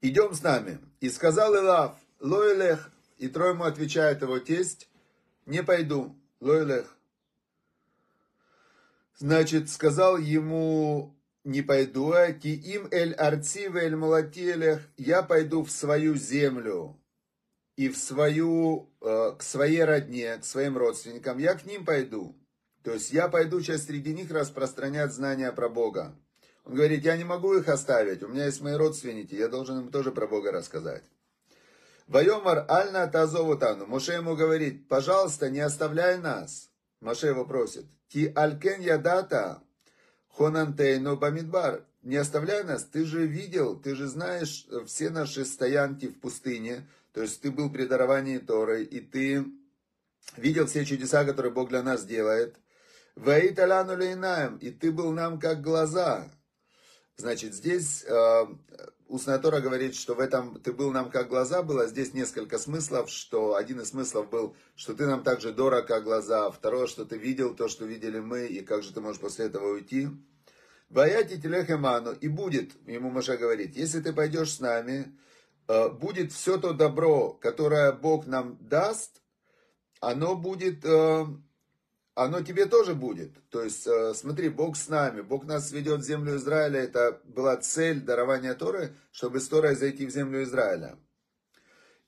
Идем 0.00 0.32
с 0.32 0.44
нами. 0.44 0.78
И 1.00 1.10
сказал 1.10 1.56
Илав, 1.56 1.98
Лоэлех. 2.20 2.92
Итро 3.18 3.48
ему 3.48 3.64
отвечает 3.64 4.22
его 4.22 4.38
тесть, 4.38 4.88
не 5.44 5.64
пойду. 5.64 6.16
Лоэлех. 6.38 6.96
Значит, 9.16 9.70
сказал 9.70 10.18
ему 10.18 11.18
не 11.42 11.62
пойду, 11.62 12.12
а 12.12 12.32
ки 12.32 12.46
им 12.46 12.86
эль 12.92 13.12
арци 13.14 13.64
эль 13.64 13.96
молотелех, 13.96 14.88
я 14.96 15.24
пойду 15.24 15.64
в 15.64 15.70
свою 15.72 16.14
землю 16.14 16.96
и 17.74 17.88
в 17.88 17.98
свою, 17.98 18.88
э, 19.00 19.32
к 19.36 19.42
своей 19.42 19.82
родне, 19.82 20.36
к 20.36 20.44
своим 20.44 20.78
родственникам, 20.78 21.38
я 21.38 21.54
к 21.54 21.64
ним 21.64 21.84
пойду. 21.84 22.39
То 22.82 22.92
есть 22.92 23.12
я 23.12 23.28
пойду 23.28 23.60
сейчас 23.60 23.84
среди 23.84 24.14
них 24.14 24.30
распространять 24.30 25.12
знания 25.12 25.52
про 25.52 25.68
Бога. 25.68 26.14
Он 26.64 26.74
говорит, 26.74 27.04
я 27.04 27.16
не 27.16 27.24
могу 27.24 27.54
их 27.54 27.68
оставить, 27.68 28.22
у 28.22 28.28
меня 28.28 28.46
есть 28.46 28.60
мои 28.60 28.74
родственники, 28.74 29.34
я 29.34 29.48
должен 29.48 29.80
им 29.80 29.90
тоже 29.90 30.12
про 30.12 30.26
Бога 30.26 30.52
рассказать. 30.52 31.04
Вайомар 32.06 32.64
альна 32.68 33.06
тазову 33.06 33.56
тану. 33.56 33.86
Моше 33.86 34.14
ему 34.14 34.34
говорит, 34.34 34.88
пожалуйста, 34.88 35.48
не 35.48 35.60
оставляй 35.60 36.18
нас. 36.18 36.70
Моше 37.00 37.28
его 37.28 37.44
просит. 37.44 37.86
Ки 38.08 38.32
алькен 38.34 38.80
ядата 38.80 39.62
Хонантейно 40.28 41.16
Бамидбар, 41.16 41.84
не 42.02 42.16
оставляй 42.16 42.64
нас, 42.64 42.84
ты 42.84 43.04
же 43.04 43.26
видел, 43.26 43.78
ты 43.78 43.94
же 43.94 44.06
знаешь 44.06 44.66
все 44.86 45.10
наши 45.10 45.44
стоянки 45.44 46.06
в 46.08 46.18
пустыне, 46.18 46.86
то 47.12 47.20
есть 47.20 47.40
ты 47.42 47.50
был 47.50 47.70
при 47.70 47.84
даровании 47.84 48.38
Торы, 48.38 48.82
и 48.84 49.00
ты 49.00 49.44
видел 50.36 50.66
все 50.66 50.84
чудеса, 50.84 51.24
которые 51.24 51.52
Бог 51.52 51.68
для 51.68 51.82
нас 51.82 52.04
делает. 52.04 52.56
Ваиталяну 53.16 53.96
лейнаем, 53.96 54.56
и 54.58 54.70
ты 54.70 54.92
был 54.92 55.12
нам 55.12 55.38
как 55.38 55.60
глаза. 55.60 56.30
Значит, 57.16 57.54
здесь 57.54 58.04
э, 58.04 58.46
устная 59.10 59.38
Тора 59.38 59.60
говорит, 59.60 59.94
что 59.94 60.14
в 60.14 60.20
этом 60.20 60.60
ты 60.60 60.72
был 60.72 60.92
нам 60.92 61.10
как 61.10 61.28
глаза, 61.28 61.62
было 61.62 61.86
здесь 61.86 62.14
несколько 62.14 62.58
смыслов, 62.58 63.10
что 63.10 63.56
один 63.56 63.80
из 63.80 63.88
смыслов 63.88 64.30
был, 64.30 64.56
что 64.76 64.94
ты 64.94 65.06
нам 65.06 65.22
также 65.22 65.52
дорог, 65.52 65.86
как 65.86 66.04
глаза, 66.04 66.50
второе, 66.50 66.86
что 66.86 67.04
ты 67.04 67.18
видел 67.18 67.54
то, 67.54 67.68
что 67.68 67.84
видели 67.84 68.20
мы, 68.20 68.46
и 68.46 68.60
как 68.64 68.82
же 68.82 68.94
ты 68.94 69.00
можешь 69.00 69.20
после 69.20 69.46
этого 69.46 69.72
уйти. 69.72 70.08
Ваяти 70.88 71.40
телехеману, 71.40 72.12
и 72.12 72.28
будет, 72.28 72.70
ему 72.86 73.10
Маша 73.10 73.36
говорит, 73.36 73.76
если 73.76 74.00
ты 74.00 74.12
пойдешь 74.12 74.54
с 74.54 74.60
нами, 74.60 75.16
э, 75.68 75.88
будет 75.88 76.32
все 76.32 76.58
то 76.58 76.72
добро, 76.72 77.32
которое 77.32 77.92
Бог 77.92 78.26
нам 78.26 78.58
даст, 78.60 79.20
оно 80.00 80.36
будет, 80.36 80.84
э, 80.84 81.26
оно 82.24 82.42
тебе 82.42 82.66
тоже 82.66 82.94
будет. 82.94 83.32
То 83.50 83.62
есть, 83.62 83.86
э, 83.86 84.12
смотри, 84.14 84.48
Бог 84.50 84.76
с 84.76 84.88
нами, 84.88 85.22
Бог 85.22 85.44
нас 85.44 85.72
ведет 85.72 86.00
в 86.00 86.04
землю 86.04 86.36
Израиля, 86.36 86.80
это 86.80 87.20
была 87.24 87.56
цель 87.56 88.00
дарования 88.00 88.54
Торы, 88.54 88.94
чтобы 89.10 89.40
с 89.40 89.48
Торой 89.48 89.74
зайти 89.74 90.06
в 90.06 90.10
землю 90.10 90.42
Израиля. 90.42 90.98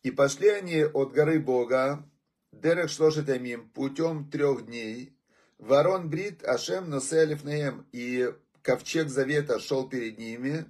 И 0.03 0.11
пошли 0.11 0.49
они 0.49 0.85
от 0.85 1.13
горы 1.13 1.41
Бога, 1.41 2.05
Дерех 2.53 2.91
Шлошетамим, 2.91 3.71
путем 3.71 4.31
трех 4.31 4.67
дней, 4.67 5.17
Ворон 5.59 6.11
Брит, 6.11 6.45
Ашем, 6.45 6.91
Носелев 6.91 7.45
Неем, 7.45 7.87
и 7.93 8.35
ковчег 8.63 9.09
завета 9.09 9.61
шел 9.61 9.89
перед 9.89 10.19
ними. 10.19 10.67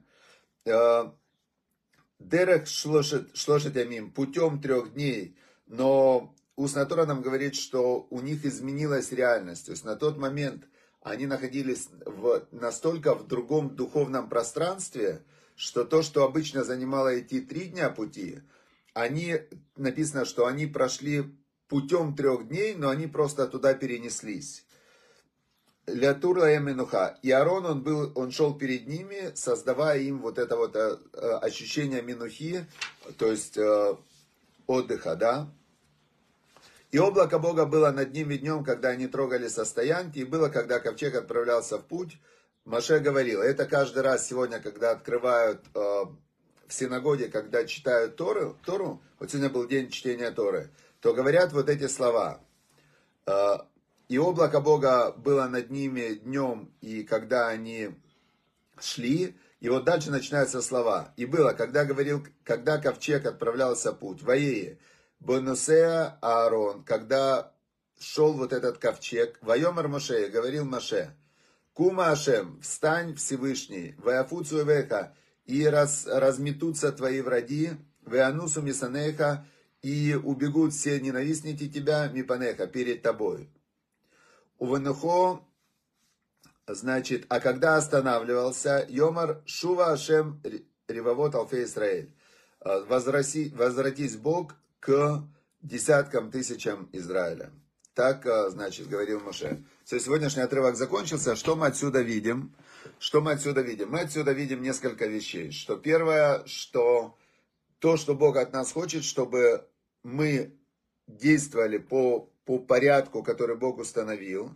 Э, 0.66 1.10
Дерех 2.20 2.68
шлошет 2.68 3.74
ямим, 3.74 4.12
путем 4.12 4.60
трех 4.60 4.94
дней, 4.94 5.36
но 5.66 6.32
Уснатора 6.56 7.06
нам 7.06 7.22
говорит, 7.22 7.54
что 7.54 8.06
у 8.10 8.20
них 8.20 8.44
изменилась 8.44 9.12
реальность. 9.12 9.66
То 9.66 9.72
есть 9.72 9.84
на 9.84 9.96
тот 9.96 10.18
момент 10.18 10.64
они 11.00 11.26
находились 11.26 11.88
в, 12.04 12.46
настолько 12.52 13.14
в 13.14 13.26
другом 13.26 13.74
духовном 13.74 14.28
пространстве, 14.28 15.22
что 15.56 15.84
то, 15.84 16.02
что 16.02 16.24
обычно 16.24 16.64
занимало 16.64 17.18
идти 17.18 17.40
три 17.40 17.66
дня 17.66 17.90
пути, 17.90 18.40
они, 18.94 19.40
написано, 19.76 20.24
что 20.24 20.46
они 20.46 20.66
прошли 20.66 21.24
путем 21.68 22.14
трех 22.14 22.48
дней, 22.48 22.74
но 22.74 22.90
они 22.90 23.06
просто 23.06 23.46
туда 23.48 23.74
перенеслись. 23.74 24.64
Лятура 25.86 26.58
Минуха. 26.58 27.18
И 27.22 27.30
Арон, 27.30 27.66
он, 27.66 27.82
был, 27.82 28.12
он 28.14 28.30
шел 28.30 28.54
перед 28.56 28.86
ними, 28.86 29.32
создавая 29.34 29.98
им 29.98 30.20
вот 30.20 30.38
это 30.38 30.56
вот 30.56 30.76
э, 30.76 30.96
ощущение 31.40 32.02
Минухи, 32.02 32.66
то 33.18 33.26
есть 33.26 33.56
э, 33.56 33.96
отдыха, 34.66 35.16
да. 35.16 35.52
И 36.92 36.98
облако 36.98 37.38
Бога 37.38 37.64
было 37.64 37.90
над 37.90 38.12
ними 38.12 38.36
днем, 38.36 38.62
когда 38.64 38.90
они 38.90 39.06
трогали 39.06 39.48
со 39.48 39.64
стоянки, 39.64 40.18
и 40.18 40.24
было, 40.24 40.50
когда 40.50 40.78
ковчег 40.78 41.14
отправлялся 41.14 41.78
в 41.78 41.86
путь. 41.86 42.18
Маше 42.66 42.98
говорил, 42.98 43.40
это 43.40 43.64
каждый 43.64 44.02
раз 44.02 44.28
сегодня, 44.28 44.60
когда 44.60 44.90
открывают 44.90 45.64
э, 45.74 45.78
в 45.78 46.14
синагоге, 46.68 47.28
когда 47.28 47.64
читают 47.64 48.16
Тору, 48.16 48.58
Тору, 48.66 49.02
вот 49.18 49.30
сегодня 49.30 49.48
был 49.48 49.66
день 49.66 49.88
чтения 49.90 50.30
Торы, 50.32 50.70
то 51.00 51.14
говорят 51.14 51.54
вот 51.54 51.70
эти 51.70 51.88
слова. 51.88 52.42
Э, 53.26 53.56
и 54.08 54.18
облако 54.18 54.60
Бога 54.60 55.12
было 55.12 55.48
над 55.48 55.70
ними 55.70 56.12
днем, 56.12 56.74
и 56.82 57.04
когда 57.04 57.48
они 57.48 57.96
шли, 58.78 59.34
и 59.60 59.68
вот 59.70 59.84
дальше 59.84 60.10
начинаются 60.10 60.60
слова. 60.60 61.14
И 61.16 61.24
было, 61.24 61.54
когда 61.54 61.86
говорил, 61.86 62.22
когда 62.44 62.76
ковчег 62.76 63.24
отправлялся 63.24 63.94
путь, 63.94 64.22
воее, 64.22 64.78
Бонусея 65.24 66.18
Аарон, 66.20 66.82
когда 66.82 67.52
шел 68.00 68.32
вот 68.32 68.52
этот 68.52 68.78
ковчег, 68.78 69.38
Вайомар 69.40 69.86
Моше, 69.86 70.26
говорил 70.26 70.64
Моше, 70.64 71.14
Кума 71.74 72.10
Ашем, 72.10 72.60
встань 72.60 73.14
Всевышний, 73.14 73.94
Ваяфуцу 73.98 74.64
Веха, 74.64 75.14
и 75.44 75.64
раз, 75.64 76.08
разметутся 76.08 76.90
твои 76.90 77.20
враги, 77.20 77.70
Веанусу 78.04 78.62
Мисанеха, 78.62 79.46
и 79.80 80.18
убегут 80.20 80.72
все 80.72 80.98
ненавистники 80.98 81.68
тебя, 81.68 82.08
мипанеха, 82.08 82.66
перед 82.66 83.02
тобой. 83.02 83.48
Увенухо, 84.58 85.44
значит, 86.66 87.26
а 87.28 87.38
когда 87.38 87.76
останавливался, 87.76 88.84
Йомар 88.88 89.40
Шува 89.46 89.92
Ашем 89.92 90.42
Ревовод 90.88 91.36
Алфе 91.36 91.62
Израиль, 91.62 92.12
возвратись 92.58 94.16
Бог 94.16 94.56
к 94.82 95.22
десяткам 95.60 96.32
тысячам 96.32 96.88
Израиля. 96.92 97.52
Так, 97.94 98.26
значит, 98.50 98.88
говорил 98.88 99.20
Моше. 99.20 99.62
Все, 99.84 100.00
сегодняшний 100.00 100.42
отрывок 100.42 100.76
закончился. 100.76 101.36
Что 101.36 101.54
мы 101.54 101.66
отсюда 101.66 102.00
видим? 102.02 102.52
Что 102.98 103.20
мы 103.20 103.32
отсюда 103.32 103.60
видим? 103.60 103.90
Мы 103.90 104.00
отсюда 104.00 104.32
видим 104.32 104.60
несколько 104.60 105.06
вещей. 105.06 105.52
Что 105.52 105.76
первое, 105.76 106.44
что 106.46 107.16
то, 107.78 107.96
что 107.96 108.14
Бог 108.16 108.36
от 108.36 108.52
нас 108.52 108.72
хочет, 108.72 109.04
чтобы 109.04 109.68
мы 110.02 110.52
действовали 111.06 111.78
по, 111.78 112.28
по 112.44 112.58
порядку, 112.58 113.22
который 113.22 113.56
Бог 113.56 113.78
установил. 113.78 114.50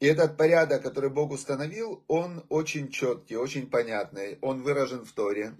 И 0.00 0.06
этот 0.06 0.36
порядок, 0.36 0.82
который 0.82 1.10
Бог 1.10 1.30
установил, 1.30 2.02
он 2.08 2.44
очень 2.48 2.90
четкий, 2.90 3.36
очень 3.36 3.70
понятный, 3.70 4.38
он 4.40 4.62
выражен 4.62 5.04
в 5.04 5.12
Торе. 5.12 5.54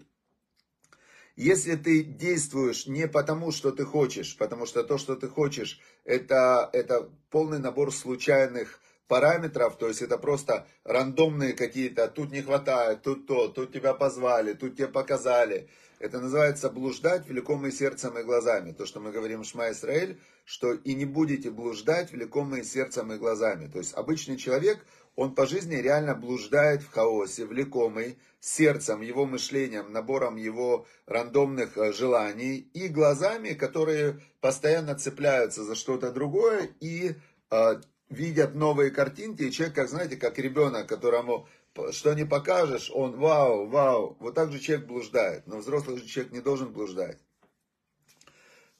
Если 1.36 1.74
ты 1.74 2.04
действуешь 2.04 2.86
не 2.86 3.08
потому, 3.08 3.50
что 3.50 3.72
ты 3.72 3.84
хочешь, 3.84 4.36
потому 4.36 4.66
что 4.66 4.84
то, 4.84 4.98
что 4.98 5.16
ты 5.16 5.28
хочешь, 5.28 5.80
это, 6.04 6.70
это 6.72 7.10
полный 7.30 7.58
набор 7.58 7.92
случайных 7.92 8.80
параметров, 9.08 9.76
то 9.76 9.88
есть 9.88 10.00
это 10.00 10.16
просто 10.16 10.66
рандомные 10.84 11.52
какие-то, 11.52 12.08
тут 12.08 12.30
не 12.30 12.40
хватает, 12.40 13.02
тут 13.02 13.26
то, 13.26 13.48
тут 13.48 13.72
тебя 13.72 13.94
позвали, 13.94 14.54
тут 14.54 14.76
тебе 14.76 14.88
показали. 14.88 15.68
Это 15.98 16.20
называется 16.20 16.70
блуждать 16.70 17.26
великом 17.28 17.70
сердцем 17.70 18.18
и 18.18 18.22
глазами. 18.22 18.72
То, 18.72 18.84
что 18.84 19.00
мы 19.00 19.10
говорим 19.10 19.42
в 19.42 19.46
Шма 19.46 19.70
Исраэль, 19.70 20.20
что 20.44 20.74
и 20.74 20.94
не 20.94 21.04
будете 21.04 21.50
блуждать 21.50 22.12
великом 22.12 22.62
сердцем 22.62 23.12
и 23.12 23.16
глазами. 23.16 23.70
То 23.70 23.78
есть 23.78 23.94
обычный 23.94 24.36
человек, 24.36 24.84
он 25.16 25.34
по 25.34 25.46
жизни 25.46 25.76
реально 25.76 26.14
блуждает 26.14 26.82
в 26.82 26.90
хаосе, 26.90 27.46
влекомый 27.46 28.18
сердцем, 28.40 29.00
его 29.00 29.26
мышлением, 29.26 29.92
набором 29.92 30.36
его 30.36 30.86
рандомных 31.06 31.78
э, 31.78 31.92
желаний 31.92 32.68
и 32.74 32.88
глазами, 32.88 33.50
которые 33.50 34.20
постоянно 34.40 34.94
цепляются 34.94 35.64
за 35.64 35.74
что-то 35.74 36.12
другое 36.12 36.70
и 36.80 37.14
э, 37.50 37.80
видят 38.10 38.54
новые 38.54 38.90
картинки, 38.90 39.42
и 39.42 39.52
человек, 39.52 39.76
как 39.76 39.88
знаете, 39.88 40.16
как 40.16 40.38
ребенок, 40.38 40.86
которому 40.88 41.48
что 41.90 42.14
не 42.14 42.24
покажешь, 42.24 42.90
он 42.92 43.16
вау, 43.16 43.66
вау. 43.66 44.16
Вот 44.20 44.34
так 44.34 44.52
же 44.52 44.60
человек 44.60 44.86
блуждает. 44.86 45.46
Но 45.46 45.58
взрослый 45.58 45.98
же 45.98 46.06
человек 46.06 46.32
не 46.32 46.40
должен 46.40 46.72
блуждать. 46.72 47.18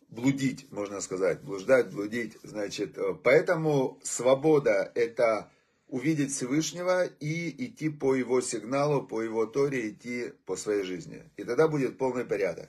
Блудить, 0.09 0.71
можно 0.71 1.01
сказать. 1.01 1.43
Блуждать, 1.43 1.93
блудить. 1.93 2.39
Значит, 2.45 2.97
э, 2.97 3.15
поэтому 3.23 3.99
свобода 4.05 4.93
это 4.95 5.51
увидеть 5.95 6.33
Всевышнего 6.33 7.05
и 7.05 7.67
идти 7.67 7.89
по 7.89 8.17
его 8.17 8.41
сигналу, 8.41 9.07
по 9.07 9.23
его 9.23 9.47
торе, 9.47 9.91
идти 9.91 10.33
по 10.45 10.57
своей 10.57 10.83
жизни. 10.83 11.23
И 11.37 11.45
тогда 11.45 11.69
будет 11.69 11.99
полный 11.99 12.25
порядок. 12.25 12.69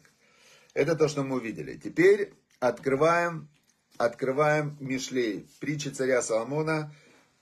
Это 0.76 0.96
то, 0.96 1.08
что 1.08 1.24
мы 1.24 1.38
увидели. 1.38 1.76
Теперь 1.76 2.34
открываем 2.60 3.50
открываем 3.98 4.78
Мишлей, 4.80 5.48
притчи 5.60 5.88
царя 5.88 6.22
Соломона, 6.22 6.94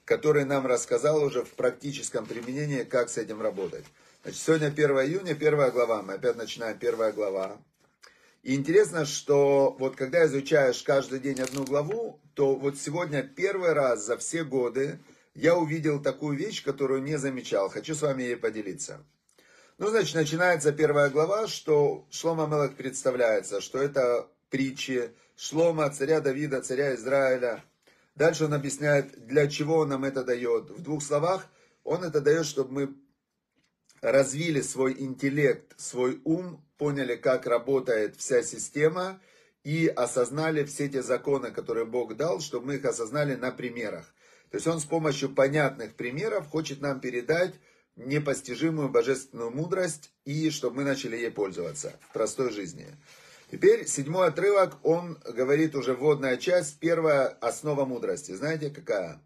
который 0.06 0.46
нам 0.46 0.66
рассказал 0.66 1.22
уже 1.22 1.44
в 1.44 1.52
практическом 1.52 2.26
применении, 2.26 2.84
как 2.84 3.10
с 3.10 3.18
этим 3.18 3.42
работать. 3.42 3.84
Значит, 4.24 4.40
сегодня 4.40 4.68
1 4.68 4.90
июня, 4.90 5.36
первая 5.36 5.70
глава, 5.72 6.02
мы 6.02 6.14
опять 6.14 6.38
начинаем 6.38 6.78
первая 6.78 7.12
глава. 7.12 7.58
И 8.44 8.56
интересно, 8.56 9.06
что 9.06 9.76
вот 9.80 9.98
когда 9.98 10.26
изучаешь 10.28 10.82
каждый 10.84 11.20
день 11.20 11.42
одну 11.42 11.66
главу, 11.66 12.22
то 12.36 12.56
вот 12.56 12.78
сегодня 12.78 13.24
первый 13.24 13.74
раз 13.74 14.06
за 14.06 14.18
все 14.18 14.46
годы 14.46 15.00
я 15.36 15.56
увидел 15.56 16.02
такую 16.02 16.38
вещь, 16.38 16.64
которую 16.64 17.02
не 17.02 17.18
замечал. 17.18 17.70
Хочу 17.70 17.96
с 17.96 18.02
вами 18.02 18.24
ей 18.24 18.38
поделиться. 18.38 19.04
Ну, 19.78 19.88
значит, 19.90 20.16
начинается 20.16 20.72
первая 20.72 21.10
глава, 21.10 21.48
что 21.48 22.06
Шлома 22.12 22.46
Мелах 22.46 22.76
представляется, 22.76 23.60
что 23.60 23.80
это 23.80 24.28
притчи, 24.50 25.12
Шлома, 25.36 25.90
царя 25.90 26.22
Давида, 26.22 26.62
царя 26.62 26.94
Израиля. 26.96 27.64
Дальше 28.16 28.46
он 28.46 28.54
объясняет, 28.54 29.26
для 29.26 29.48
чего 29.48 29.78
он 29.78 29.90
нам 29.90 30.06
это 30.06 30.24
дает. 30.24 30.70
В 30.70 30.84
двух 30.84 31.02
словах, 31.02 31.48
он 31.84 32.04
это 32.04 32.22
дает, 32.22 32.46
чтобы 32.46 32.72
мы 32.72 32.96
развили 34.02 34.62
свой 34.62 34.94
интеллект, 35.00 35.74
свой 35.78 36.22
ум, 36.24 36.64
поняли, 36.78 37.16
как 37.16 37.48
работает 37.48 38.16
вся 38.18 38.44
система 38.44 39.20
и 39.64 39.88
осознали 39.88 40.64
все 40.66 40.90
те 40.90 41.02
законы, 41.02 41.50
которые 41.50 41.86
Бог 41.86 42.16
дал, 42.16 42.42
чтобы 42.42 42.68
мы 42.68 42.76
их 42.76 42.86
осознали 42.86 43.36
на 43.36 43.52
примерах. 43.52 44.14
То 44.54 44.58
есть 44.58 44.68
он 44.68 44.80
с 44.80 44.86
помощью 44.86 45.34
понятных 45.34 45.96
примеров 45.96 46.48
хочет 46.48 46.80
нам 46.80 47.00
передать 47.00 47.56
непостижимую 47.96 48.88
божественную 48.88 49.50
мудрость 49.50 50.12
и 50.26 50.52
чтобы 50.52 50.76
мы 50.76 50.84
начали 50.84 51.16
ей 51.16 51.32
пользоваться 51.32 52.00
в 52.08 52.14
простой 52.14 52.52
жизни. 52.52 52.86
Теперь 53.50 53.88
седьмой 53.88 54.28
отрывок, 54.28 54.78
он 54.84 55.18
говорит 55.28 55.74
уже 55.74 55.96
вводная 55.96 56.38
часть, 56.38 56.78
первая 56.78 57.30
основа 57.30 57.86
мудрости. 57.86 58.32
Знаете 58.34 58.70
какая? 58.70 59.20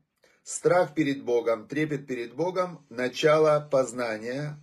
Страх 0.43 0.93
перед 0.93 1.25
Богом, 1.25 1.67
трепет 1.67 2.07
перед 2.07 2.33
Богом, 2.33 2.85
начало 2.87 3.59
познания, 3.69 4.57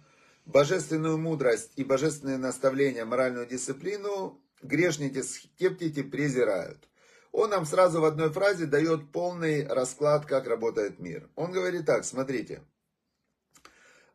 божественную 0.46 1.18
мудрость 1.18 1.72
и 1.76 1.84
божественные 1.84 2.38
наставления, 2.38 3.04
моральную 3.04 3.46
дисциплину 3.46 4.42
грешники, 4.62 5.20
скептики 5.20 6.02
презирают. 6.02 6.88
Он 7.34 7.50
нам 7.50 7.66
сразу 7.66 8.00
в 8.00 8.04
одной 8.04 8.30
фразе 8.30 8.66
дает 8.66 9.10
полный 9.10 9.66
расклад, 9.66 10.24
как 10.24 10.46
работает 10.46 11.00
мир. 11.00 11.28
Он 11.34 11.50
говорит 11.50 11.84
так, 11.84 12.04
смотрите. 12.04 12.62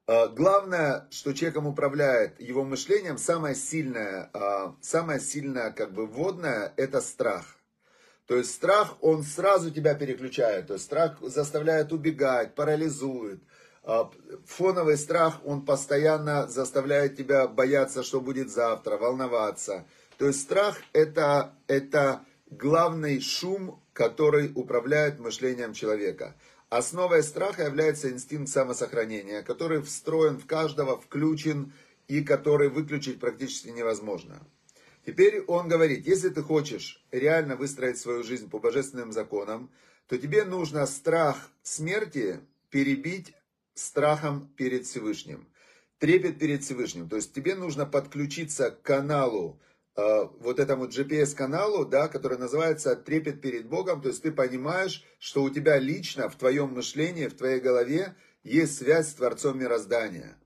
А, 0.07 0.29
главное, 0.29 1.05
что 1.11 1.33
человеком 1.33 1.67
управляет 1.67 2.39
его 2.39 2.63
мышлением, 2.63 3.17
самое 3.17 3.55
сильное, 3.55 4.29
а, 4.33 4.73
самое 4.79 5.19
сильное 5.19 5.71
как 5.71 5.91
бы 5.91 6.07
вводное, 6.07 6.73
это 6.77 7.01
страх. 7.01 7.57
То 8.25 8.37
есть 8.37 8.51
страх, 8.51 8.95
он 9.01 9.23
сразу 9.23 9.69
тебя 9.69 9.95
переключает. 9.95 10.67
То 10.67 10.75
есть 10.75 10.85
страх 10.85 11.17
заставляет 11.21 11.91
убегать, 11.91 12.55
парализует. 12.55 13.43
А, 13.83 14.09
фоновый 14.45 14.95
страх, 14.95 15.41
он 15.43 15.65
постоянно 15.65 16.47
заставляет 16.47 17.17
тебя 17.17 17.49
бояться, 17.49 18.01
что 18.01 18.21
будет 18.21 18.49
завтра, 18.49 18.95
волноваться. 18.95 19.85
То 20.17 20.27
есть 20.27 20.41
страх 20.41 20.77
это, 20.93 21.53
это 21.67 22.21
главный 22.49 23.19
шум, 23.19 23.81
который 23.93 24.51
управляет 24.55 25.19
мышлением 25.19 25.73
человека. 25.73 26.35
Основой 26.69 27.23
страха 27.23 27.63
является 27.63 28.11
инстинкт 28.11 28.49
самосохранения, 28.49 29.41
который 29.41 29.81
встроен 29.81 30.37
в 30.37 30.45
каждого, 30.45 30.99
включен 30.99 31.73
и 32.07 32.23
который 32.23 32.69
выключить 32.69 33.19
практически 33.19 33.69
невозможно. 33.69 34.39
Теперь 35.05 35.41
он 35.41 35.67
говорит, 35.67 36.05
если 36.05 36.29
ты 36.29 36.41
хочешь 36.43 37.03
реально 37.11 37.55
выстроить 37.55 37.97
свою 37.97 38.23
жизнь 38.23 38.49
по 38.49 38.59
божественным 38.59 39.11
законам, 39.11 39.71
то 40.07 40.17
тебе 40.17 40.43
нужно 40.43 40.85
страх 40.85 41.49
смерти 41.63 42.39
перебить 42.69 43.33
страхом 43.73 44.51
перед 44.55 44.85
Всевышним. 44.85 45.47
Трепет 45.97 46.39
перед 46.39 46.63
Всевышним. 46.63 47.09
То 47.09 47.15
есть 47.15 47.33
тебе 47.33 47.55
нужно 47.55 47.85
подключиться 47.85 48.71
к 48.71 48.81
каналу 48.81 49.59
вот 50.39 50.59
этому 50.59 50.85
GPS-каналу, 50.85 51.85
да, 51.85 52.07
который 52.07 52.37
называется 52.37 52.95
«Трепет 52.95 53.41
перед 53.41 53.67
Богом», 53.67 54.01
то 54.01 54.09
есть 54.09 54.21
ты 54.21 54.31
понимаешь, 54.31 55.03
что 55.19 55.43
у 55.43 55.49
тебя 55.49 55.77
лично, 55.77 56.29
в 56.29 56.35
твоем 56.35 56.73
мышлении, 56.73 57.27
в 57.27 57.35
твоей 57.35 57.59
голове 57.59 58.15
есть 58.43 58.77
связь 58.77 59.09
с 59.09 59.13
Творцом 59.13 59.59
мироздания. 59.59 60.37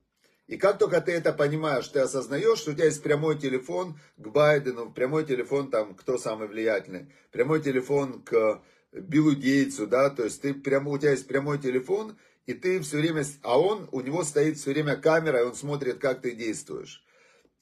И 0.46 0.56
как 0.56 0.78
только 0.78 1.00
ты 1.00 1.12
это 1.12 1.32
понимаешь, 1.32 1.88
ты 1.88 2.00
осознаешь, 2.00 2.58
что 2.58 2.72
у 2.72 2.74
тебя 2.74 2.84
есть 2.86 3.02
прямой 3.02 3.38
телефон 3.38 3.98
к 4.18 4.28
Байдену, 4.28 4.92
прямой 4.92 5.24
телефон 5.24 5.70
там, 5.70 5.94
кто 5.94 6.18
самый 6.18 6.48
влиятельный, 6.48 7.10
прямой 7.32 7.62
телефон 7.62 8.22
к 8.22 8.62
Биллу 8.92 9.32
Гейтсу, 9.32 9.86
да, 9.86 10.10
то 10.10 10.24
есть 10.24 10.42
ты 10.42 10.52
прямо, 10.52 10.90
у 10.90 10.98
тебя 10.98 11.12
есть 11.12 11.26
прямой 11.26 11.58
телефон, 11.58 12.16
и 12.46 12.52
ты 12.52 12.80
все 12.80 12.98
время, 12.98 13.24
а 13.42 13.58
он, 13.58 13.88
у 13.90 14.00
него 14.00 14.22
стоит 14.22 14.58
все 14.58 14.72
время 14.72 14.96
камера, 14.96 15.40
и 15.40 15.44
он 15.44 15.54
смотрит, 15.54 15.98
как 15.98 16.20
ты 16.20 16.32
действуешь. 16.32 17.03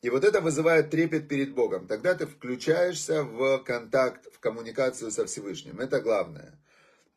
И 0.03 0.11
вот 0.11 0.25
это 0.25 0.41
вызывает 0.41 0.91
трепет 0.91 1.29
перед 1.29 1.55
Богом. 1.55 1.87
Тогда 1.87 2.15
ты 2.15 2.27
включаешься 2.27 3.23
в 3.23 3.59
контакт, 3.59 4.27
в 4.35 4.41
коммуникацию 4.41 5.13
со 5.13 5.27
Всевышним. 5.27 5.79
Это 5.79 6.01
главное. 6.01 6.59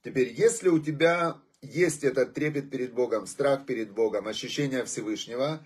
Теперь, 0.03 0.31
если 0.31 0.69
у 0.69 0.77
тебя 0.77 1.37
есть 1.63 2.03
этот 2.03 2.35
трепет 2.35 2.69
перед 2.69 2.93
Богом, 2.93 3.25
страх 3.25 3.65
перед 3.65 3.91
Богом, 3.91 4.27
ощущение 4.27 4.85
Всевышнего, 4.85 5.65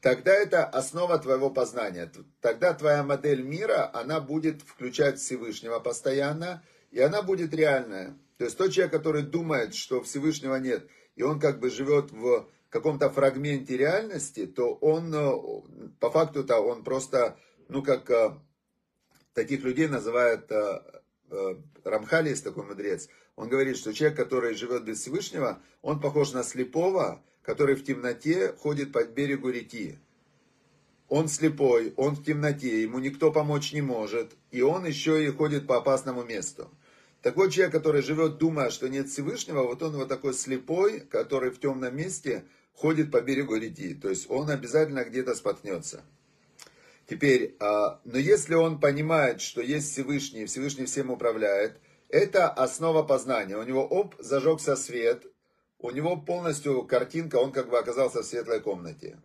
тогда 0.00 0.32
это 0.32 0.64
основа 0.64 1.18
твоего 1.18 1.50
познания. 1.50 2.10
Тогда 2.40 2.74
твоя 2.74 3.02
модель 3.02 3.42
мира, 3.42 3.90
она 3.92 4.20
будет 4.20 4.62
включать 4.62 5.18
Всевышнего 5.18 5.80
постоянно, 5.80 6.62
и 6.92 7.00
она 7.00 7.22
будет 7.22 7.52
реальная. 7.54 8.16
То 8.38 8.44
есть 8.44 8.56
тот 8.56 8.72
человек, 8.72 8.92
который 8.92 9.22
думает, 9.22 9.74
что 9.74 10.00
Всевышнего 10.00 10.54
нет, 10.56 10.86
и 11.16 11.24
он 11.24 11.40
как 11.40 11.58
бы 11.58 11.70
живет 11.70 12.12
в 12.12 12.48
каком-то 12.72 13.10
фрагменте 13.10 13.76
реальности, 13.76 14.46
то 14.46 14.72
он, 14.74 15.14
э, 15.14 15.90
по 16.00 16.10
факту-то 16.10 16.58
он 16.58 16.82
просто, 16.82 17.38
ну 17.68 17.82
как, 17.82 18.10
э, 18.10 18.32
таких 19.34 19.62
людей 19.62 19.88
называют, 19.88 20.50
э, 20.50 20.80
Рамхали 21.84 22.30
есть 22.30 22.44
такой 22.44 22.64
мудрец, 22.64 23.08
он 23.36 23.48
говорит, 23.48 23.76
что 23.76 23.92
человек, 23.92 24.16
который 24.16 24.54
живет 24.54 24.84
без 24.84 25.00
Всевышнего, 25.00 25.60
он 25.82 26.00
похож 26.00 26.32
на 26.32 26.42
слепого, 26.42 27.22
который 27.42 27.74
в 27.74 27.84
темноте 27.84 28.52
ходит 28.52 28.92
по 28.92 29.04
берегу 29.04 29.50
реки. 29.50 29.98
Он 31.08 31.28
слепой, 31.28 31.92
он 31.96 32.14
в 32.14 32.24
темноте, 32.24 32.82
ему 32.82 32.98
никто 32.98 33.30
помочь 33.32 33.72
не 33.72 33.82
может, 33.82 34.32
и 34.50 34.62
он 34.62 34.86
еще 34.86 35.22
и 35.24 35.28
ходит 35.30 35.66
по 35.66 35.76
опасному 35.76 36.22
месту. 36.22 36.70
Такой 37.20 37.50
человек, 37.50 37.72
который 37.72 38.02
живет, 38.02 38.38
думая, 38.38 38.70
что 38.70 38.88
нет 38.88 39.08
Всевышнего, 39.08 39.62
вот 39.62 39.82
он 39.82 39.92
вот 39.92 40.08
такой 40.08 40.34
слепой, 40.34 41.00
который 41.00 41.50
в 41.50 41.60
темном 41.60 41.96
месте 41.96 42.44
ходит 42.74 43.10
по 43.10 43.20
берегу 43.20 43.56
реки. 43.56 43.94
То 43.94 44.08
есть 44.08 44.30
он 44.30 44.50
обязательно 44.50 45.04
где-то 45.04 45.34
споткнется. 45.34 46.02
Теперь, 47.06 47.56
а, 47.60 48.00
но 48.04 48.18
если 48.18 48.54
он 48.54 48.80
понимает, 48.80 49.40
что 49.40 49.60
есть 49.60 49.92
Всевышний, 49.92 50.46
Всевышний 50.46 50.86
всем 50.86 51.10
управляет, 51.10 51.78
это 52.08 52.48
основа 52.48 53.02
познания. 53.02 53.56
У 53.56 53.62
него, 53.62 53.84
оп, 53.86 54.14
зажегся 54.18 54.76
свет, 54.76 55.26
у 55.78 55.90
него 55.90 56.16
полностью 56.16 56.84
картинка, 56.84 57.36
он 57.36 57.52
как 57.52 57.68
бы 57.68 57.78
оказался 57.78 58.22
в 58.22 58.26
светлой 58.26 58.60
комнате. 58.60 59.18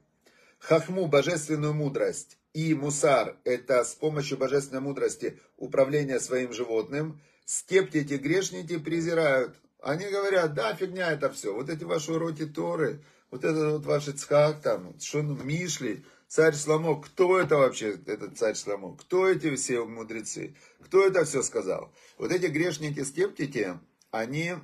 Хахму, 0.60 1.06
божественную 1.08 1.74
мудрость, 1.74 2.38
и 2.54 2.74
мусар, 2.74 3.38
это 3.44 3.84
с 3.84 3.94
помощью 3.94 4.38
божественной 4.40 4.82
мудрости 4.82 5.40
управление 5.58 6.20
своим 6.20 6.54
животным, 6.54 7.22
скептики, 7.46 8.16
грешники 8.16 8.80
презирают. 8.80 9.56
Они 9.80 10.06
говорят, 10.10 10.56
да, 10.56 10.74
фигня 10.74 11.12
это 11.12 11.30
все, 11.30 11.54
вот 11.54 11.70
эти 11.70 11.84
ваши 11.84 12.12
уроки 12.12 12.46
Торы, 12.46 13.04
вот 13.32 13.44
это 13.44 13.72
вот 13.72 13.86
ваши 13.86 14.12
цхак, 14.12 14.62
там, 14.62 15.00
что 15.00 15.22
Мишли, 15.22 16.06
царь 16.28 16.56
Шламо, 16.56 17.02
кто 17.02 17.40
это 17.40 17.58
вообще, 17.58 18.00
этот 18.06 18.38
царь 18.38 18.56
Шламо, 18.56 18.96
кто 18.96 19.28
эти 19.28 19.56
все 19.56 19.86
мудрецы, 19.86 20.56
кто 20.84 21.06
это 21.06 21.26
все 21.26 21.42
сказал? 21.42 21.94
Вот 22.18 22.32
эти 22.32 22.46
грешники-скептики, 22.46 23.80
они, 24.12 24.56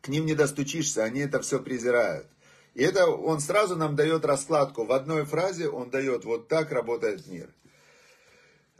к 0.00 0.08
ним 0.08 0.26
не 0.26 0.34
достучишься, 0.34 1.04
они 1.04 1.20
это 1.20 1.40
все 1.40 1.60
презирают. 1.60 2.26
И 2.74 2.82
это 2.82 3.06
он 3.06 3.40
сразу 3.40 3.76
нам 3.76 3.96
дает 3.96 4.24
раскладку. 4.24 4.84
В 4.84 4.92
одной 4.92 5.24
фразе 5.26 5.68
он 5.68 5.90
дает, 5.90 6.24
вот 6.24 6.48
так 6.48 6.72
работает 6.72 7.26
мир. 7.26 7.54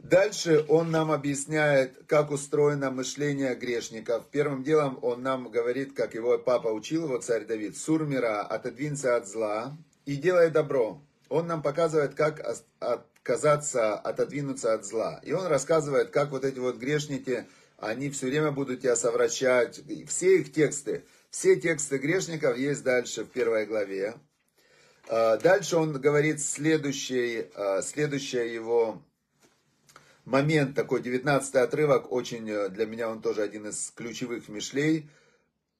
Дальше 0.03 0.65
он 0.67 0.91
нам 0.91 1.11
объясняет, 1.11 1.97
как 2.07 2.29
устроено 2.31 2.91
мышление 2.91 3.55
грешников. 3.55 4.25
Первым 4.29 4.61
делом 4.61 4.99
он 5.01 5.23
нам 5.23 5.49
говорит, 5.49 5.93
как 5.93 6.13
его 6.13 6.37
папа 6.37 6.67
учил, 6.67 7.05
его 7.05 7.19
царь 7.19 7.45
Давид, 7.45 7.77
«Сурмира, 7.77 8.41
отодвинься 8.41 9.15
от 9.15 9.29
зла 9.29 9.77
и 10.05 10.17
делай 10.17 10.49
добро». 10.49 11.01
Он 11.29 11.47
нам 11.47 11.61
показывает, 11.61 12.15
как 12.15 12.41
отказаться, 12.79 13.95
отодвинуться 13.95 14.73
от 14.73 14.85
зла. 14.85 15.21
И 15.23 15.31
он 15.31 15.47
рассказывает, 15.47 16.09
как 16.09 16.31
вот 16.31 16.43
эти 16.43 16.59
вот 16.59 16.75
грешники, 16.75 17.45
они 17.77 18.09
все 18.09 18.27
время 18.27 18.51
будут 18.51 18.81
тебя 18.81 18.97
совращать. 18.97 19.81
Все 20.09 20.39
их 20.39 20.51
тексты, 20.51 21.05
все 21.29 21.55
тексты 21.55 21.97
грешников 21.97 22.57
есть 22.57 22.83
дальше 22.83 23.23
в 23.23 23.29
первой 23.29 23.65
главе. 23.65 24.15
А, 25.07 25.37
дальше 25.37 25.77
он 25.77 25.93
говорит 25.93 26.41
следующий, 26.41 27.47
а, 27.55 27.81
следующий 27.81 28.53
его 28.53 29.01
момент, 30.25 30.75
такой 30.75 31.01
19 31.01 31.55
отрывок, 31.55 32.11
очень 32.11 32.49
э, 32.49 32.69
для 32.69 32.85
меня 32.85 33.09
он 33.09 33.21
тоже 33.21 33.41
один 33.41 33.67
из 33.67 33.91
ключевых 33.95 34.49
мишлей. 34.49 35.09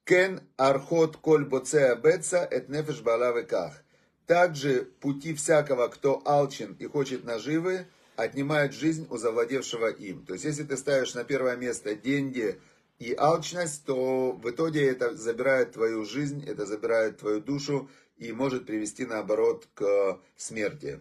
Кен 0.04 0.40
архот 0.56 1.16
коль 1.16 1.44
боцея 1.44 1.94
беца 1.96 2.46
эт 2.50 2.68
нефеш 2.68 3.00
балавеках. 3.00 3.82
Также 4.26 4.84
пути 5.00 5.34
всякого, 5.34 5.88
кто 5.88 6.22
алчен 6.24 6.76
и 6.78 6.86
хочет 6.86 7.24
наживы, 7.24 7.86
отнимают 8.16 8.72
жизнь 8.72 9.06
у 9.10 9.16
завладевшего 9.16 9.88
им. 9.88 10.24
То 10.24 10.34
есть, 10.34 10.44
если 10.44 10.64
ты 10.64 10.76
ставишь 10.76 11.14
на 11.14 11.24
первое 11.24 11.56
место 11.56 11.94
деньги 11.94 12.58
и 12.98 13.14
алчность, 13.14 13.84
то 13.84 14.32
в 14.32 14.48
итоге 14.50 14.88
это 14.88 15.14
забирает 15.14 15.72
твою 15.72 16.04
жизнь, 16.04 16.44
это 16.46 16.64
забирает 16.64 17.18
твою 17.18 17.40
душу 17.40 17.90
и 18.16 18.32
может 18.32 18.66
привести, 18.66 19.04
наоборот, 19.04 19.68
к 19.74 20.20
смерти. 20.36 21.00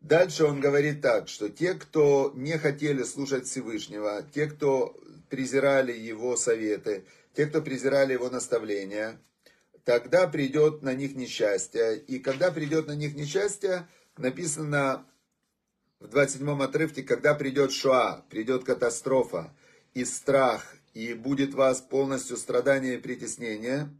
Дальше 0.00 0.44
он 0.44 0.60
говорит 0.60 1.02
так, 1.02 1.28
что 1.28 1.50
те, 1.50 1.74
кто 1.74 2.32
не 2.34 2.56
хотели 2.56 3.02
слушать 3.02 3.46
Всевышнего, 3.46 4.24
те, 4.34 4.46
кто 4.46 4.98
презирали 5.28 5.92
его 5.92 6.36
советы, 6.36 7.04
те, 7.34 7.46
кто 7.46 7.60
презирали 7.60 8.14
его 8.14 8.30
наставления, 8.30 9.20
тогда 9.84 10.26
придет 10.26 10.82
на 10.82 10.94
них 10.94 11.14
несчастье. 11.14 11.98
И 11.98 12.18
когда 12.18 12.50
придет 12.50 12.86
на 12.86 12.94
них 12.94 13.14
несчастье, 13.14 13.88
написано 14.16 15.06
в 16.00 16.08
27 16.08 16.62
отрывке, 16.62 17.02
когда 17.02 17.34
придет 17.34 17.70
шоа, 17.70 18.24
придет 18.30 18.64
катастрофа 18.64 19.54
и 19.92 20.06
страх, 20.06 20.74
и 20.94 21.12
будет 21.12 21.52
вас 21.54 21.82
полностью 21.82 22.38
страдание 22.38 22.94
и 22.94 23.00
притеснение, 23.00 23.90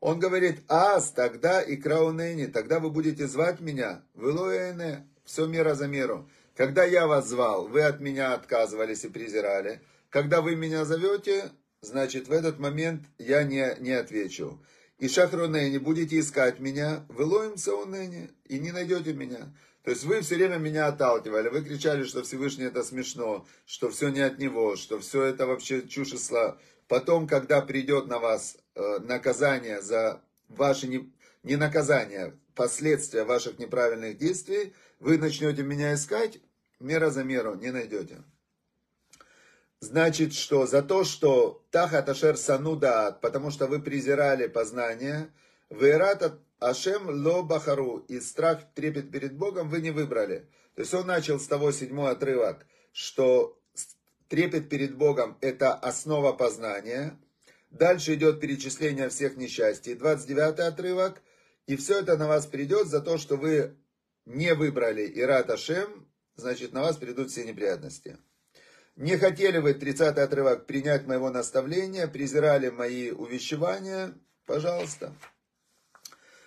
он 0.00 0.18
говорит, 0.18 0.60
ас, 0.68 1.12
тогда 1.12 1.62
и 1.62 1.76
краунени, 1.76 2.46
тогда 2.46 2.80
вы 2.80 2.90
будете 2.90 3.26
звать 3.26 3.60
меня, 3.60 4.02
вылоэне, 4.14 5.08
все 5.26 5.46
мера 5.46 5.74
за 5.74 5.86
меру. 5.86 6.28
Когда 6.56 6.84
я 6.84 7.06
вас 7.06 7.28
звал, 7.28 7.68
вы 7.68 7.82
от 7.82 8.00
меня 8.00 8.32
отказывались 8.32 9.04
и 9.04 9.08
презирали. 9.08 9.82
Когда 10.08 10.40
вы 10.40 10.56
меня 10.56 10.86
зовете, 10.86 11.50
значит 11.82 12.28
в 12.28 12.32
этот 12.32 12.58
момент 12.58 13.04
я 13.18 13.42
не, 13.42 13.76
не 13.80 13.92
отвечу. 13.92 14.58
И 14.98 15.08
шахронени 15.08 15.76
будете 15.76 16.18
искать 16.18 16.58
меня, 16.58 17.04
вы 17.10 17.24
лоимся 17.24 17.74
унени, 17.74 18.30
и 18.46 18.58
не 18.58 18.72
найдете 18.72 19.12
меня. 19.12 19.52
То 19.82 19.90
есть 19.90 20.04
вы 20.04 20.22
все 20.22 20.36
время 20.36 20.56
меня 20.56 20.86
отталкивали, 20.86 21.48
вы 21.48 21.62
кричали, 21.62 22.04
что 22.04 22.22
Всевышний 22.22 22.64
это 22.64 22.82
смешно, 22.82 23.46
что 23.66 23.90
все 23.90 24.08
не 24.08 24.20
от 24.20 24.38
него, 24.38 24.74
что 24.76 24.98
все 24.98 25.24
это 25.24 25.46
вообще 25.46 25.86
чушь 25.86 26.14
и. 26.14 26.58
Потом, 26.88 27.28
когда 27.28 27.60
придет 27.60 28.06
на 28.06 28.18
вас 28.18 28.56
э, 28.74 28.98
наказание 29.00 29.82
за 29.82 30.22
ваши, 30.48 30.88
не, 30.88 31.12
не 31.42 31.56
наказание, 31.56 32.34
последствия 32.54 33.24
ваших 33.24 33.58
неправильных 33.58 34.16
действий, 34.16 34.72
вы 34.98 35.18
начнете 35.18 35.62
меня 35.62 35.94
искать, 35.94 36.38
мера 36.80 37.10
за 37.10 37.24
меру 37.24 37.54
не 37.54 37.70
найдете. 37.70 38.22
Значит, 39.80 40.32
что 40.32 40.66
за 40.66 40.82
то, 40.82 41.04
что 41.04 41.64
тахат 41.70 42.08
ашер 42.08 42.36
сануда, 42.36 43.18
потому 43.20 43.50
что 43.50 43.66
вы 43.66 43.80
презирали 43.80 44.46
познание, 44.46 45.30
вейрат 45.68 46.40
ашем 46.58 47.08
ло 47.08 47.42
бахару, 47.42 47.98
и 48.08 48.20
страх, 48.20 48.60
трепет 48.74 49.10
перед 49.10 49.36
Богом 49.36 49.68
вы 49.68 49.80
не 49.80 49.90
выбрали. 49.90 50.48
То 50.74 50.82
есть 50.82 50.94
он 50.94 51.06
начал 51.06 51.38
с 51.38 51.46
того 51.46 51.72
седьмой 51.72 52.12
отрывок, 52.12 52.66
что 52.92 53.58
трепет 54.28 54.68
перед 54.68 54.96
Богом 54.96 55.36
это 55.40 55.74
основа 55.74 56.32
познания. 56.32 57.18
Дальше 57.70 58.14
идет 58.14 58.40
перечисление 58.40 59.08
всех 59.08 59.36
несчастий. 59.36 59.94
29 59.94 60.60
отрывок. 60.60 61.22
И 61.66 61.76
все 61.76 62.00
это 62.00 62.16
на 62.16 62.28
вас 62.28 62.46
придет 62.46 62.86
за 62.86 63.00
то, 63.00 63.18
что 63.18 63.36
вы 63.36 63.76
не 64.26 64.54
выбрали 64.54 65.10
Ират 65.14 65.50
Ашем, 65.50 66.06
значит 66.34 66.72
на 66.72 66.82
вас 66.82 66.96
придут 66.96 67.30
все 67.30 67.44
неприятности. 67.44 68.18
Не 68.96 69.16
хотели 69.16 69.58
вы, 69.58 69.74
30 69.74 70.18
отрывок, 70.18 70.66
принять 70.66 71.06
моего 71.06 71.30
наставления, 71.30 72.08
презирали 72.08 72.70
мои 72.70 73.10
увещевания, 73.10 74.14
пожалуйста. 74.46 75.14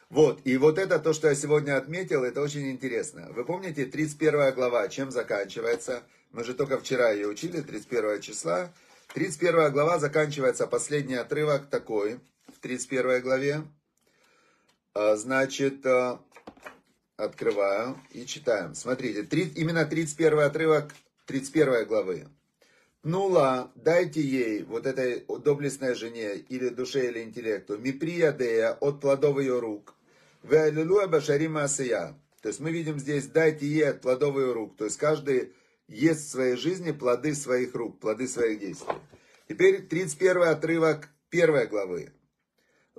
Вот, 0.09 0.41
и 0.43 0.57
вот 0.57 0.79
это 0.79 0.97
то, 0.97 1.13
что 1.13 1.27
я 1.27 1.35
сегодня 1.35 1.77
отметил, 1.77 2.23
это 2.23 2.41
очень 2.41 2.71
интересно. 2.71 3.27
Вы 3.31 3.45
помните, 3.45 3.85
31 3.85 4.55
глава, 4.55 4.87
чем 4.87 5.11
заканчивается? 5.11 6.01
Мы 6.31 6.43
же 6.43 6.55
только 6.55 6.79
вчера 6.79 7.11
ее 7.11 7.27
учили, 7.27 7.61
31 7.61 8.19
числа. 8.21 8.73
31 9.13 9.71
глава 9.71 9.99
заканчивается, 9.99 10.65
последний 10.65 11.15
отрывок 11.15 11.69
такой, 11.69 12.19
в 12.47 12.59
31 12.59 13.21
главе. 13.21 13.61
А, 14.95 15.15
значит, 15.15 15.85
а, 15.85 16.19
открываю 17.19 17.97
и 18.11 18.25
читаем. 18.25 18.75
Смотрите, 18.75 19.21
именно 19.55 19.85
31 19.85 20.39
отрывок 20.39 20.93
31 21.25 21.85
главы. 21.85 22.27
Нула, 23.03 23.71
дайте 23.75 24.21
ей, 24.21 24.63
вот 24.63 24.85
этой 24.85 25.25
доблестной 25.43 25.95
жене, 25.95 26.35
или 26.35 26.69
душе, 26.69 27.07
или 27.07 27.23
интеллекту, 27.23 27.77
миприядея 27.77 28.73
от 28.73 28.99
плодов 28.99 29.39
ее 29.39 29.59
рук, 29.59 29.95
веалилуя 30.43 31.07
башарима 31.07 31.63
асия. 31.63 32.15
То 32.41 32.49
есть 32.49 32.59
мы 32.59 32.71
видим 32.71 32.99
здесь, 32.99 33.27
дайте 33.27 33.65
ей 33.65 33.89
от 33.89 34.01
плодов 34.01 34.35
ее 34.35 34.51
рук. 34.53 34.75
То 34.75 34.85
есть 34.85 34.97
каждый 34.97 35.53
ест 35.87 36.27
в 36.27 36.31
своей 36.31 36.55
жизни 36.55 36.91
плоды 36.91 37.35
своих 37.35 37.73
рук, 37.73 37.99
плоды 37.99 38.27
своих 38.27 38.59
действий. 38.59 38.95
Теперь 39.47 39.81
31 39.81 40.43
отрывок 40.43 41.09
1 41.31 41.67
главы. 41.67 42.11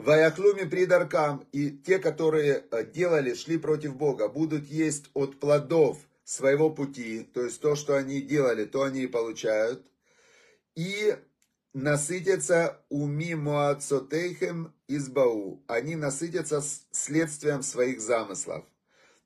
Ваяхлуми 0.04 0.64
придаркам, 0.64 1.46
и 1.52 1.70
те, 1.70 1.98
которые 1.98 2.64
э, 2.70 2.84
делали, 2.84 3.34
шли 3.34 3.58
против 3.58 3.96
Бога, 3.96 4.28
будут 4.28 4.66
есть 4.66 5.10
от 5.12 5.38
плодов 5.38 5.98
своего 6.24 6.70
пути, 6.70 7.28
то 7.34 7.42
есть 7.42 7.60
то, 7.60 7.76
что 7.76 7.96
они 7.96 8.22
делали, 8.22 8.64
то 8.64 8.84
они 8.84 9.02
и 9.02 9.06
получают, 9.06 9.86
и 10.74 11.18
насытятся 11.74 12.80
уми 12.88 13.34
муацотейхем 13.34 14.72
избау. 14.88 15.62
Они 15.66 15.96
насытятся 15.96 16.62
следствием 16.90 17.62
своих 17.62 18.00
замыслов. 18.00 18.64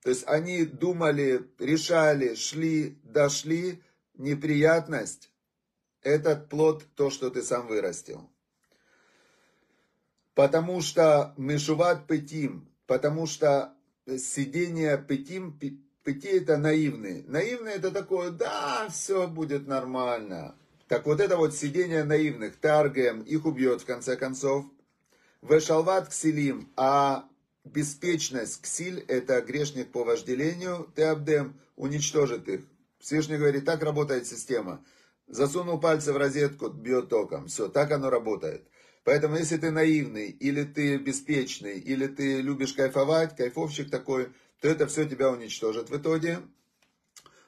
То 0.02 0.10
есть 0.10 0.24
они 0.26 0.64
думали, 0.64 1.48
решали, 1.60 2.34
шли, 2.34 2.98
дошли, 3.04 3.80
неприятность, 4.14 5.30
этот 6.02 6.48
плод 6.48 6.84
то, 6.96 7.10
что 7.10 7.30
ты 7.30 7.42
сам 7.42 7.68
вырастил. 7.68 8.28
Потому 10.35 10.81
что 10.81 11.33
мешуват 11.37 12.07
петим, 12.07 12.68
потому 12.87 13.27
что 13.27 13.73
сидение 14.18 14.99
петим, 14.99 15.59
пети 16.03 16.29
это 16.29 16.57
наивный. 16.57 17.25
Наивный 17.29 17.73
это 17.73 17.90
такое, 17.90 18.31
да, 18.31 18.88
все 18.90 19.29
будет 19.29 19.66
нормально. 19.66 20.57
Так 20.88 21.07
вот 21.07 21.20
это 21.20 21.37
вот 21.37 21.55
сидение 21.55 22.05
наивных, 22.05 22.57
Таргем 22.57 23.23
их 23.23 23.47
убьет 23.47 23.83
в 23.83 23.87
конце 23.87 24.16
концов. 24.16 24.66
Вешалват 25.40 26.09
ксилим, 26.09 26.73
а 26.77 27.29
беспечность 27.64 28.61
ксиль, 28.61 29.01
это 29.09 29.40
грешник 29.40 29.92
по 29.92 30.05
вожделению, 30.05 30.90
Теабдем 30.97 31.59
уничтожит 31.77 32.49
их. 32.49 32.62
Всевышний 32.99 33.37
говорит, 33.37 33.64
так 33.64 33.83
работает 33.83 34.27
система. 34.27 34.85
Засунул 35.27 35.81
пальцы 35.81 36.12
в 36.12 36.16
розетку, 36.16 36.68
бьет 36.68 37.09
током. 37.09 37.49
Все, 37.49 37.68
так 37.68 37.90
оно 37.92 38.11
работает. 38.11 38.66
Поэтому, 39.04 39.36
если 39.36 39.58
ты 39.58 39.70
наивный, 39.70 40.30
или 40.30 40.64
ты 40.64 40.96
беспечный, 40.96 41.78
или 41.78 42.06
ты 42.06 42.40
любишь 42.40 42.72
кайфовать, 42.72 43.36
кайфовщик 43.36 43.90
такой, 43.90 44.32
то 44.60 44.68
это 44.68 44.86
все 44.86 45.06
тебя 45.06 45.30
уничтожит 45.30 45.90
в 45.90 45.96
итоге. 45.96 46.40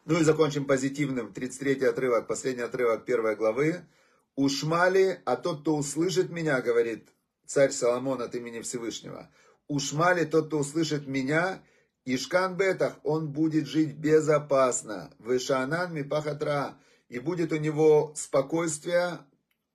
Ну 0.05 0.21
и 0.21 0.25
закончим 0.25 0.67
позитивным. 0.67 1.33
33 1.33 1.87
отрывок, 1.87 2.27
последний 2.27 2.63
отрывок 2.63 3.07
первой 3.07 3.37
главы. 3.37 3.87
Ушмали, 4.35 5.23
а 5.25 5.37
тот, 5.37 5.63
кто 5.63 5.77
услышит 5.77 6.31
меня, 6.31 6.61
говорит 6.61 7.09
царь 7.47 7.71
Соломон 7.71 8.21
от 8.21 8.35
имени 8.35 8.61
Всевышнего. 8.61 9.31
Ушмали, 9.67 10.27
тот, 10.27 10.49
кто 10.49 10.59
услышит 10.59 11.07
меня, 11.07 11.63
Ишкан 12.05 12.57
Бетах, 12.57 12.99
он 13.03 13.33
будет 13.33 13.67
жить 13.67 13.97
безопасно. 13.97 15.11
Вышанан 15.19 15.95
Мипахатра, 15.95 16.79
и 17.09 17.19
будет 17.19 17.51
у 17.53 17.57
него 17.57 18.13
спокойствие 18.15 19.21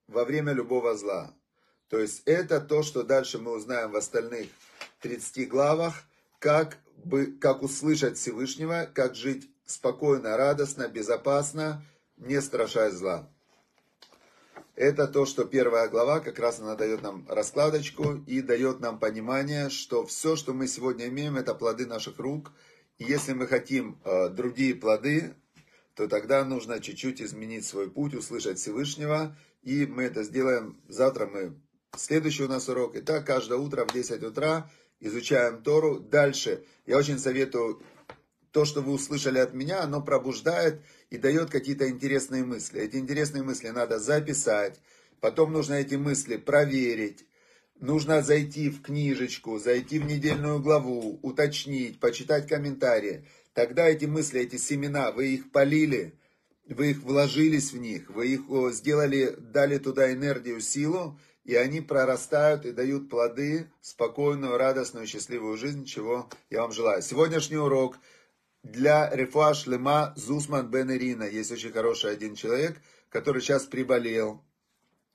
во 0.06 0.24
время 0.24 0.52
любого 0.52 0.96
зла. 0.96 1.34
То 1.92 1.98
есть 1.98 2.22
это 2.24 2.58
то, 2.58 2.82
что 2.82 3.02
дальше 3.02 3.38
мы 3.38 3.52
узнаем 3.52 3.90
в 3.90 3.96
остальных 3.96 4.48
30 5.02 5.46
главах, 5.46 5.92
как, 6.38 6.78
бы, 7.04 7.26
как 7.26 7.62
услышать 7.62 8.16
Всевышнего, 8.16 8.90
как 8.94 9.14
жить 9.14 9.50
спокойно, 9.66 10.38
радостно, 10.38 10.88
безопасно, 10.88 11.84
не 12.16 12.40
страшась 12.40 12.94
зла. 12.94 13.28
Это 14.74 15.06
то, 15.06 15.26
что 15.26 15.44
первая 15.44 15.86
глава, 15.90 16.20
как 16.20 16.38
раз 16.38 16.60
она 16.60 16.76
дает 16.76 17.02
нам 17.02 17.26
раскладочку 17.28 18.24
и 18.26 18.40
дает 18.40 18.80
нам 18.80 18.98
понимание, 18.98 19.68
что 19.68 20.06
все, 20.06 20.34
что 20.34 20.54
мы 20.54 20.68
сегодня 20.68 21.08
имеем, 21.08 21.36
это 21.36 21.54
плоды 21.54 21.84
наших 21.84 22.18
рук. 22.18 22.52
И 22.96 23.04
если 23.04 23.34
мы 23.34 23.46
хотим 23.46 24.00
э, 24.02 24.30
другие 24.30 24.74
плоды, 24.74 25.34
то 25.94 26.08
тогда 26.08 26.42
нужно 26.42 26.80
чуть-чуть 26.80 27.20
изменить 27.20 27.66
свой 27.66 27.90
путь, 27.90 28.14
услышать 28.14 28.58
Всевышнего. 28.58 29.36
И 29.62 29.84
мы 29.84 30.04
это 30.04 30.22
сделаем. 30.22 30.80
Завтра 30.88 31.26
мы... 31.26 31.60
Следующий 31.94 32.44
у 32.44 32.48
нас 32.48 32.70
урок. 32.70 32.92
Итак, 32.96 33.26
каждое 33.26 33.58
утро 33.58 33.84
в 33.84 33.92
10 33.92 34.22
утра 34.22 34.70
изучаем 34.98 35.62
Тору. 35.62 36.00
Дальше. 36.00 36.64
Я 36.86 36.96
очень 36.96 37.18
советую 37.18 37.82
то, 38.50 38.64
что 38.64 38.80
вы 38.80 38.92
услышали 38.92 39.38
от 39.38 39.52
меня, 39.52 39.82
оно 39.82 40.00
пробуждает 40.00 40.80
и 41.10 41.18
дает 41.18 41.50
какие-то 41.50 41.90
интересные 41.90 42.44
мысли. 42.44 42.80
Эти 42.80 42.96
интересные 42.96 43.42
мысли 43.42 43.68
надо 43.68 43.98
записать, 43.98 44.80
потом 45.20 45.52
нужно 45.52 45.74
эти 45.74 45.96
мысли 45.96 46.36
проверить, 46.36 47.26
нужно 47.78 48.22
зайти 48.22 48.70
в 48.70 48.80
книжечку, 48.80 49.58
зайти 49.58 49.98
в 49.98 50.06
недельную 50.06 50.60
главу, 50.60 51.18
уточнить, 51.20 52.00
почитать 52.00 52.48
комментарии. 52.48 53.26
Тогда 53.52 53.86
эти 53.86 54.06
мысли, 54.06 54.40
эти 54.40 54.56
семена, 54.56 55.12
вы 55.12 55.34
их 55.34 55.50
полили, 55.50 56.14
вы 56.66 56.92
их 56.92 57.02
вложились 57.02 57.72
в 57.72 57.78
них, 57.78 58.08
вы 58.08 58.28
их 58.28 58.42
сделали, 58.72 59.36
дали 59.38 59.76
туда 59.76 60.10
энергию, 60.10 60.60
силу, 60.60 61.18
и 61.44 61.54
они 61.54 61.80
прорастают 61.80 62.66
и 62.66 62.72
дают 62.72 63.08
плоды, 63.10 63.70
спокойную, 63.80 64.56
радостную, 64.56 65.06
счастливую 65.06 65.56
жизнь, 65.56 65.84
чего 65.84 66.28
я 66.50 66.62
вам 66.62 66.72
желаю. 66.72 67.02
Сегодняшний 67.02 67.58
урок– 67.58 67.98
для 68.62 69.10
Рефуа 69.10 69.54
Шлема 69.54 70.12
Зусман 70.16 70.70
Бен 70.70 70.90
Ирина. 70.92 71.24
Есть 71.24 71.50
очень 71.50 71.72
хороший 71.72 72.12
один 72.12 72.34
человек, 72.34 72.80
который 73.08 73.42
сейчас 73.42 73.64
приболел. 73.64 74.42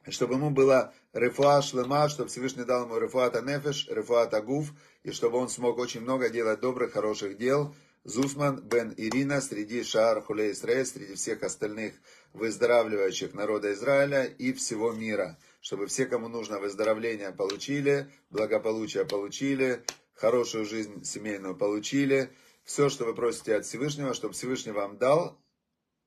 Чтобы 0.09 0.35
ему 0.35 0.51
было 0.51 0.93
Рефуа 1.13 1.61
Шлема, 1.61 2.09
чтобы 2.09 2.29
Всевышний 2.29 2.65
дал 2.65 2.83
ему 2.83 2.97
Рефуа 2.97 3.29
Танефеш, 3.29 3.87
Рефуа 3.89 4.25
Тагуф, 4.25 4.73
и 5.03 5.11
чтобы 5.11 5.37
он 5.37 5.49
смог 5.49 5.77
очень 5.77 6.01
много 6.01 6.29
делать 6.29 6.59
добрых, 6.59 6.93
хороших 6.93 7.37
дел. 7.37 7.73
Зусман 8.03 8.61
Бен 8.61 8.93
Ирина 8.95 9.41
среди 9.41 9.83
Шар 9.83 10.21
Хулей 10.21 10.51
Исраэль, 10.51 10.85
среди 10.85 11.15
всех 11.15 11.43
остальных 11.43 11.93
выздоравливающих 12.33 13.33
народа 13.33 13.73
Израиля 13.73 14.25
и 14.25 14.53
всего 14.53 14.91
мира 14.93 15.37
чтобы 15.67 15.87
все, 15.87 16.05
кому 16.05 16.29
нужно 16.29 16.59
выздоровление, 16.59 17.33
получили, 17.33 18.09
благополучие 18.29 19.03
получили, 19.03 19.83
хорошую 20.13 20.63
жизнь 20.63 21.03
семейную 21.03 21.57
получили. 21.57 22.31
Все, 22.63 22.87
что 22.87 23.03
вы 23.03 23.13
просите 23.13 23.53
от 23.53 23.65
Всевышнего, 23.65 24.13
чтобы 24.13 24.33
Всевышний 24.33 24.71
вам 24.71 24.97
дал 24.97 25.37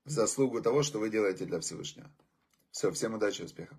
в 0.06 0.10
заслугу 0.10 0.62
того, 0.62 0.82
что 0.82 0.98
вы 0.98 1.10
делаете 1.10 1.44
для 1.44 1.60
Всевышнего. 1.60 2.10
Все, 2.70 2.90
всем 2.90 3.12
удачи 3.12 3.42
и 3.42 3.44
успехов. 3.44 3.76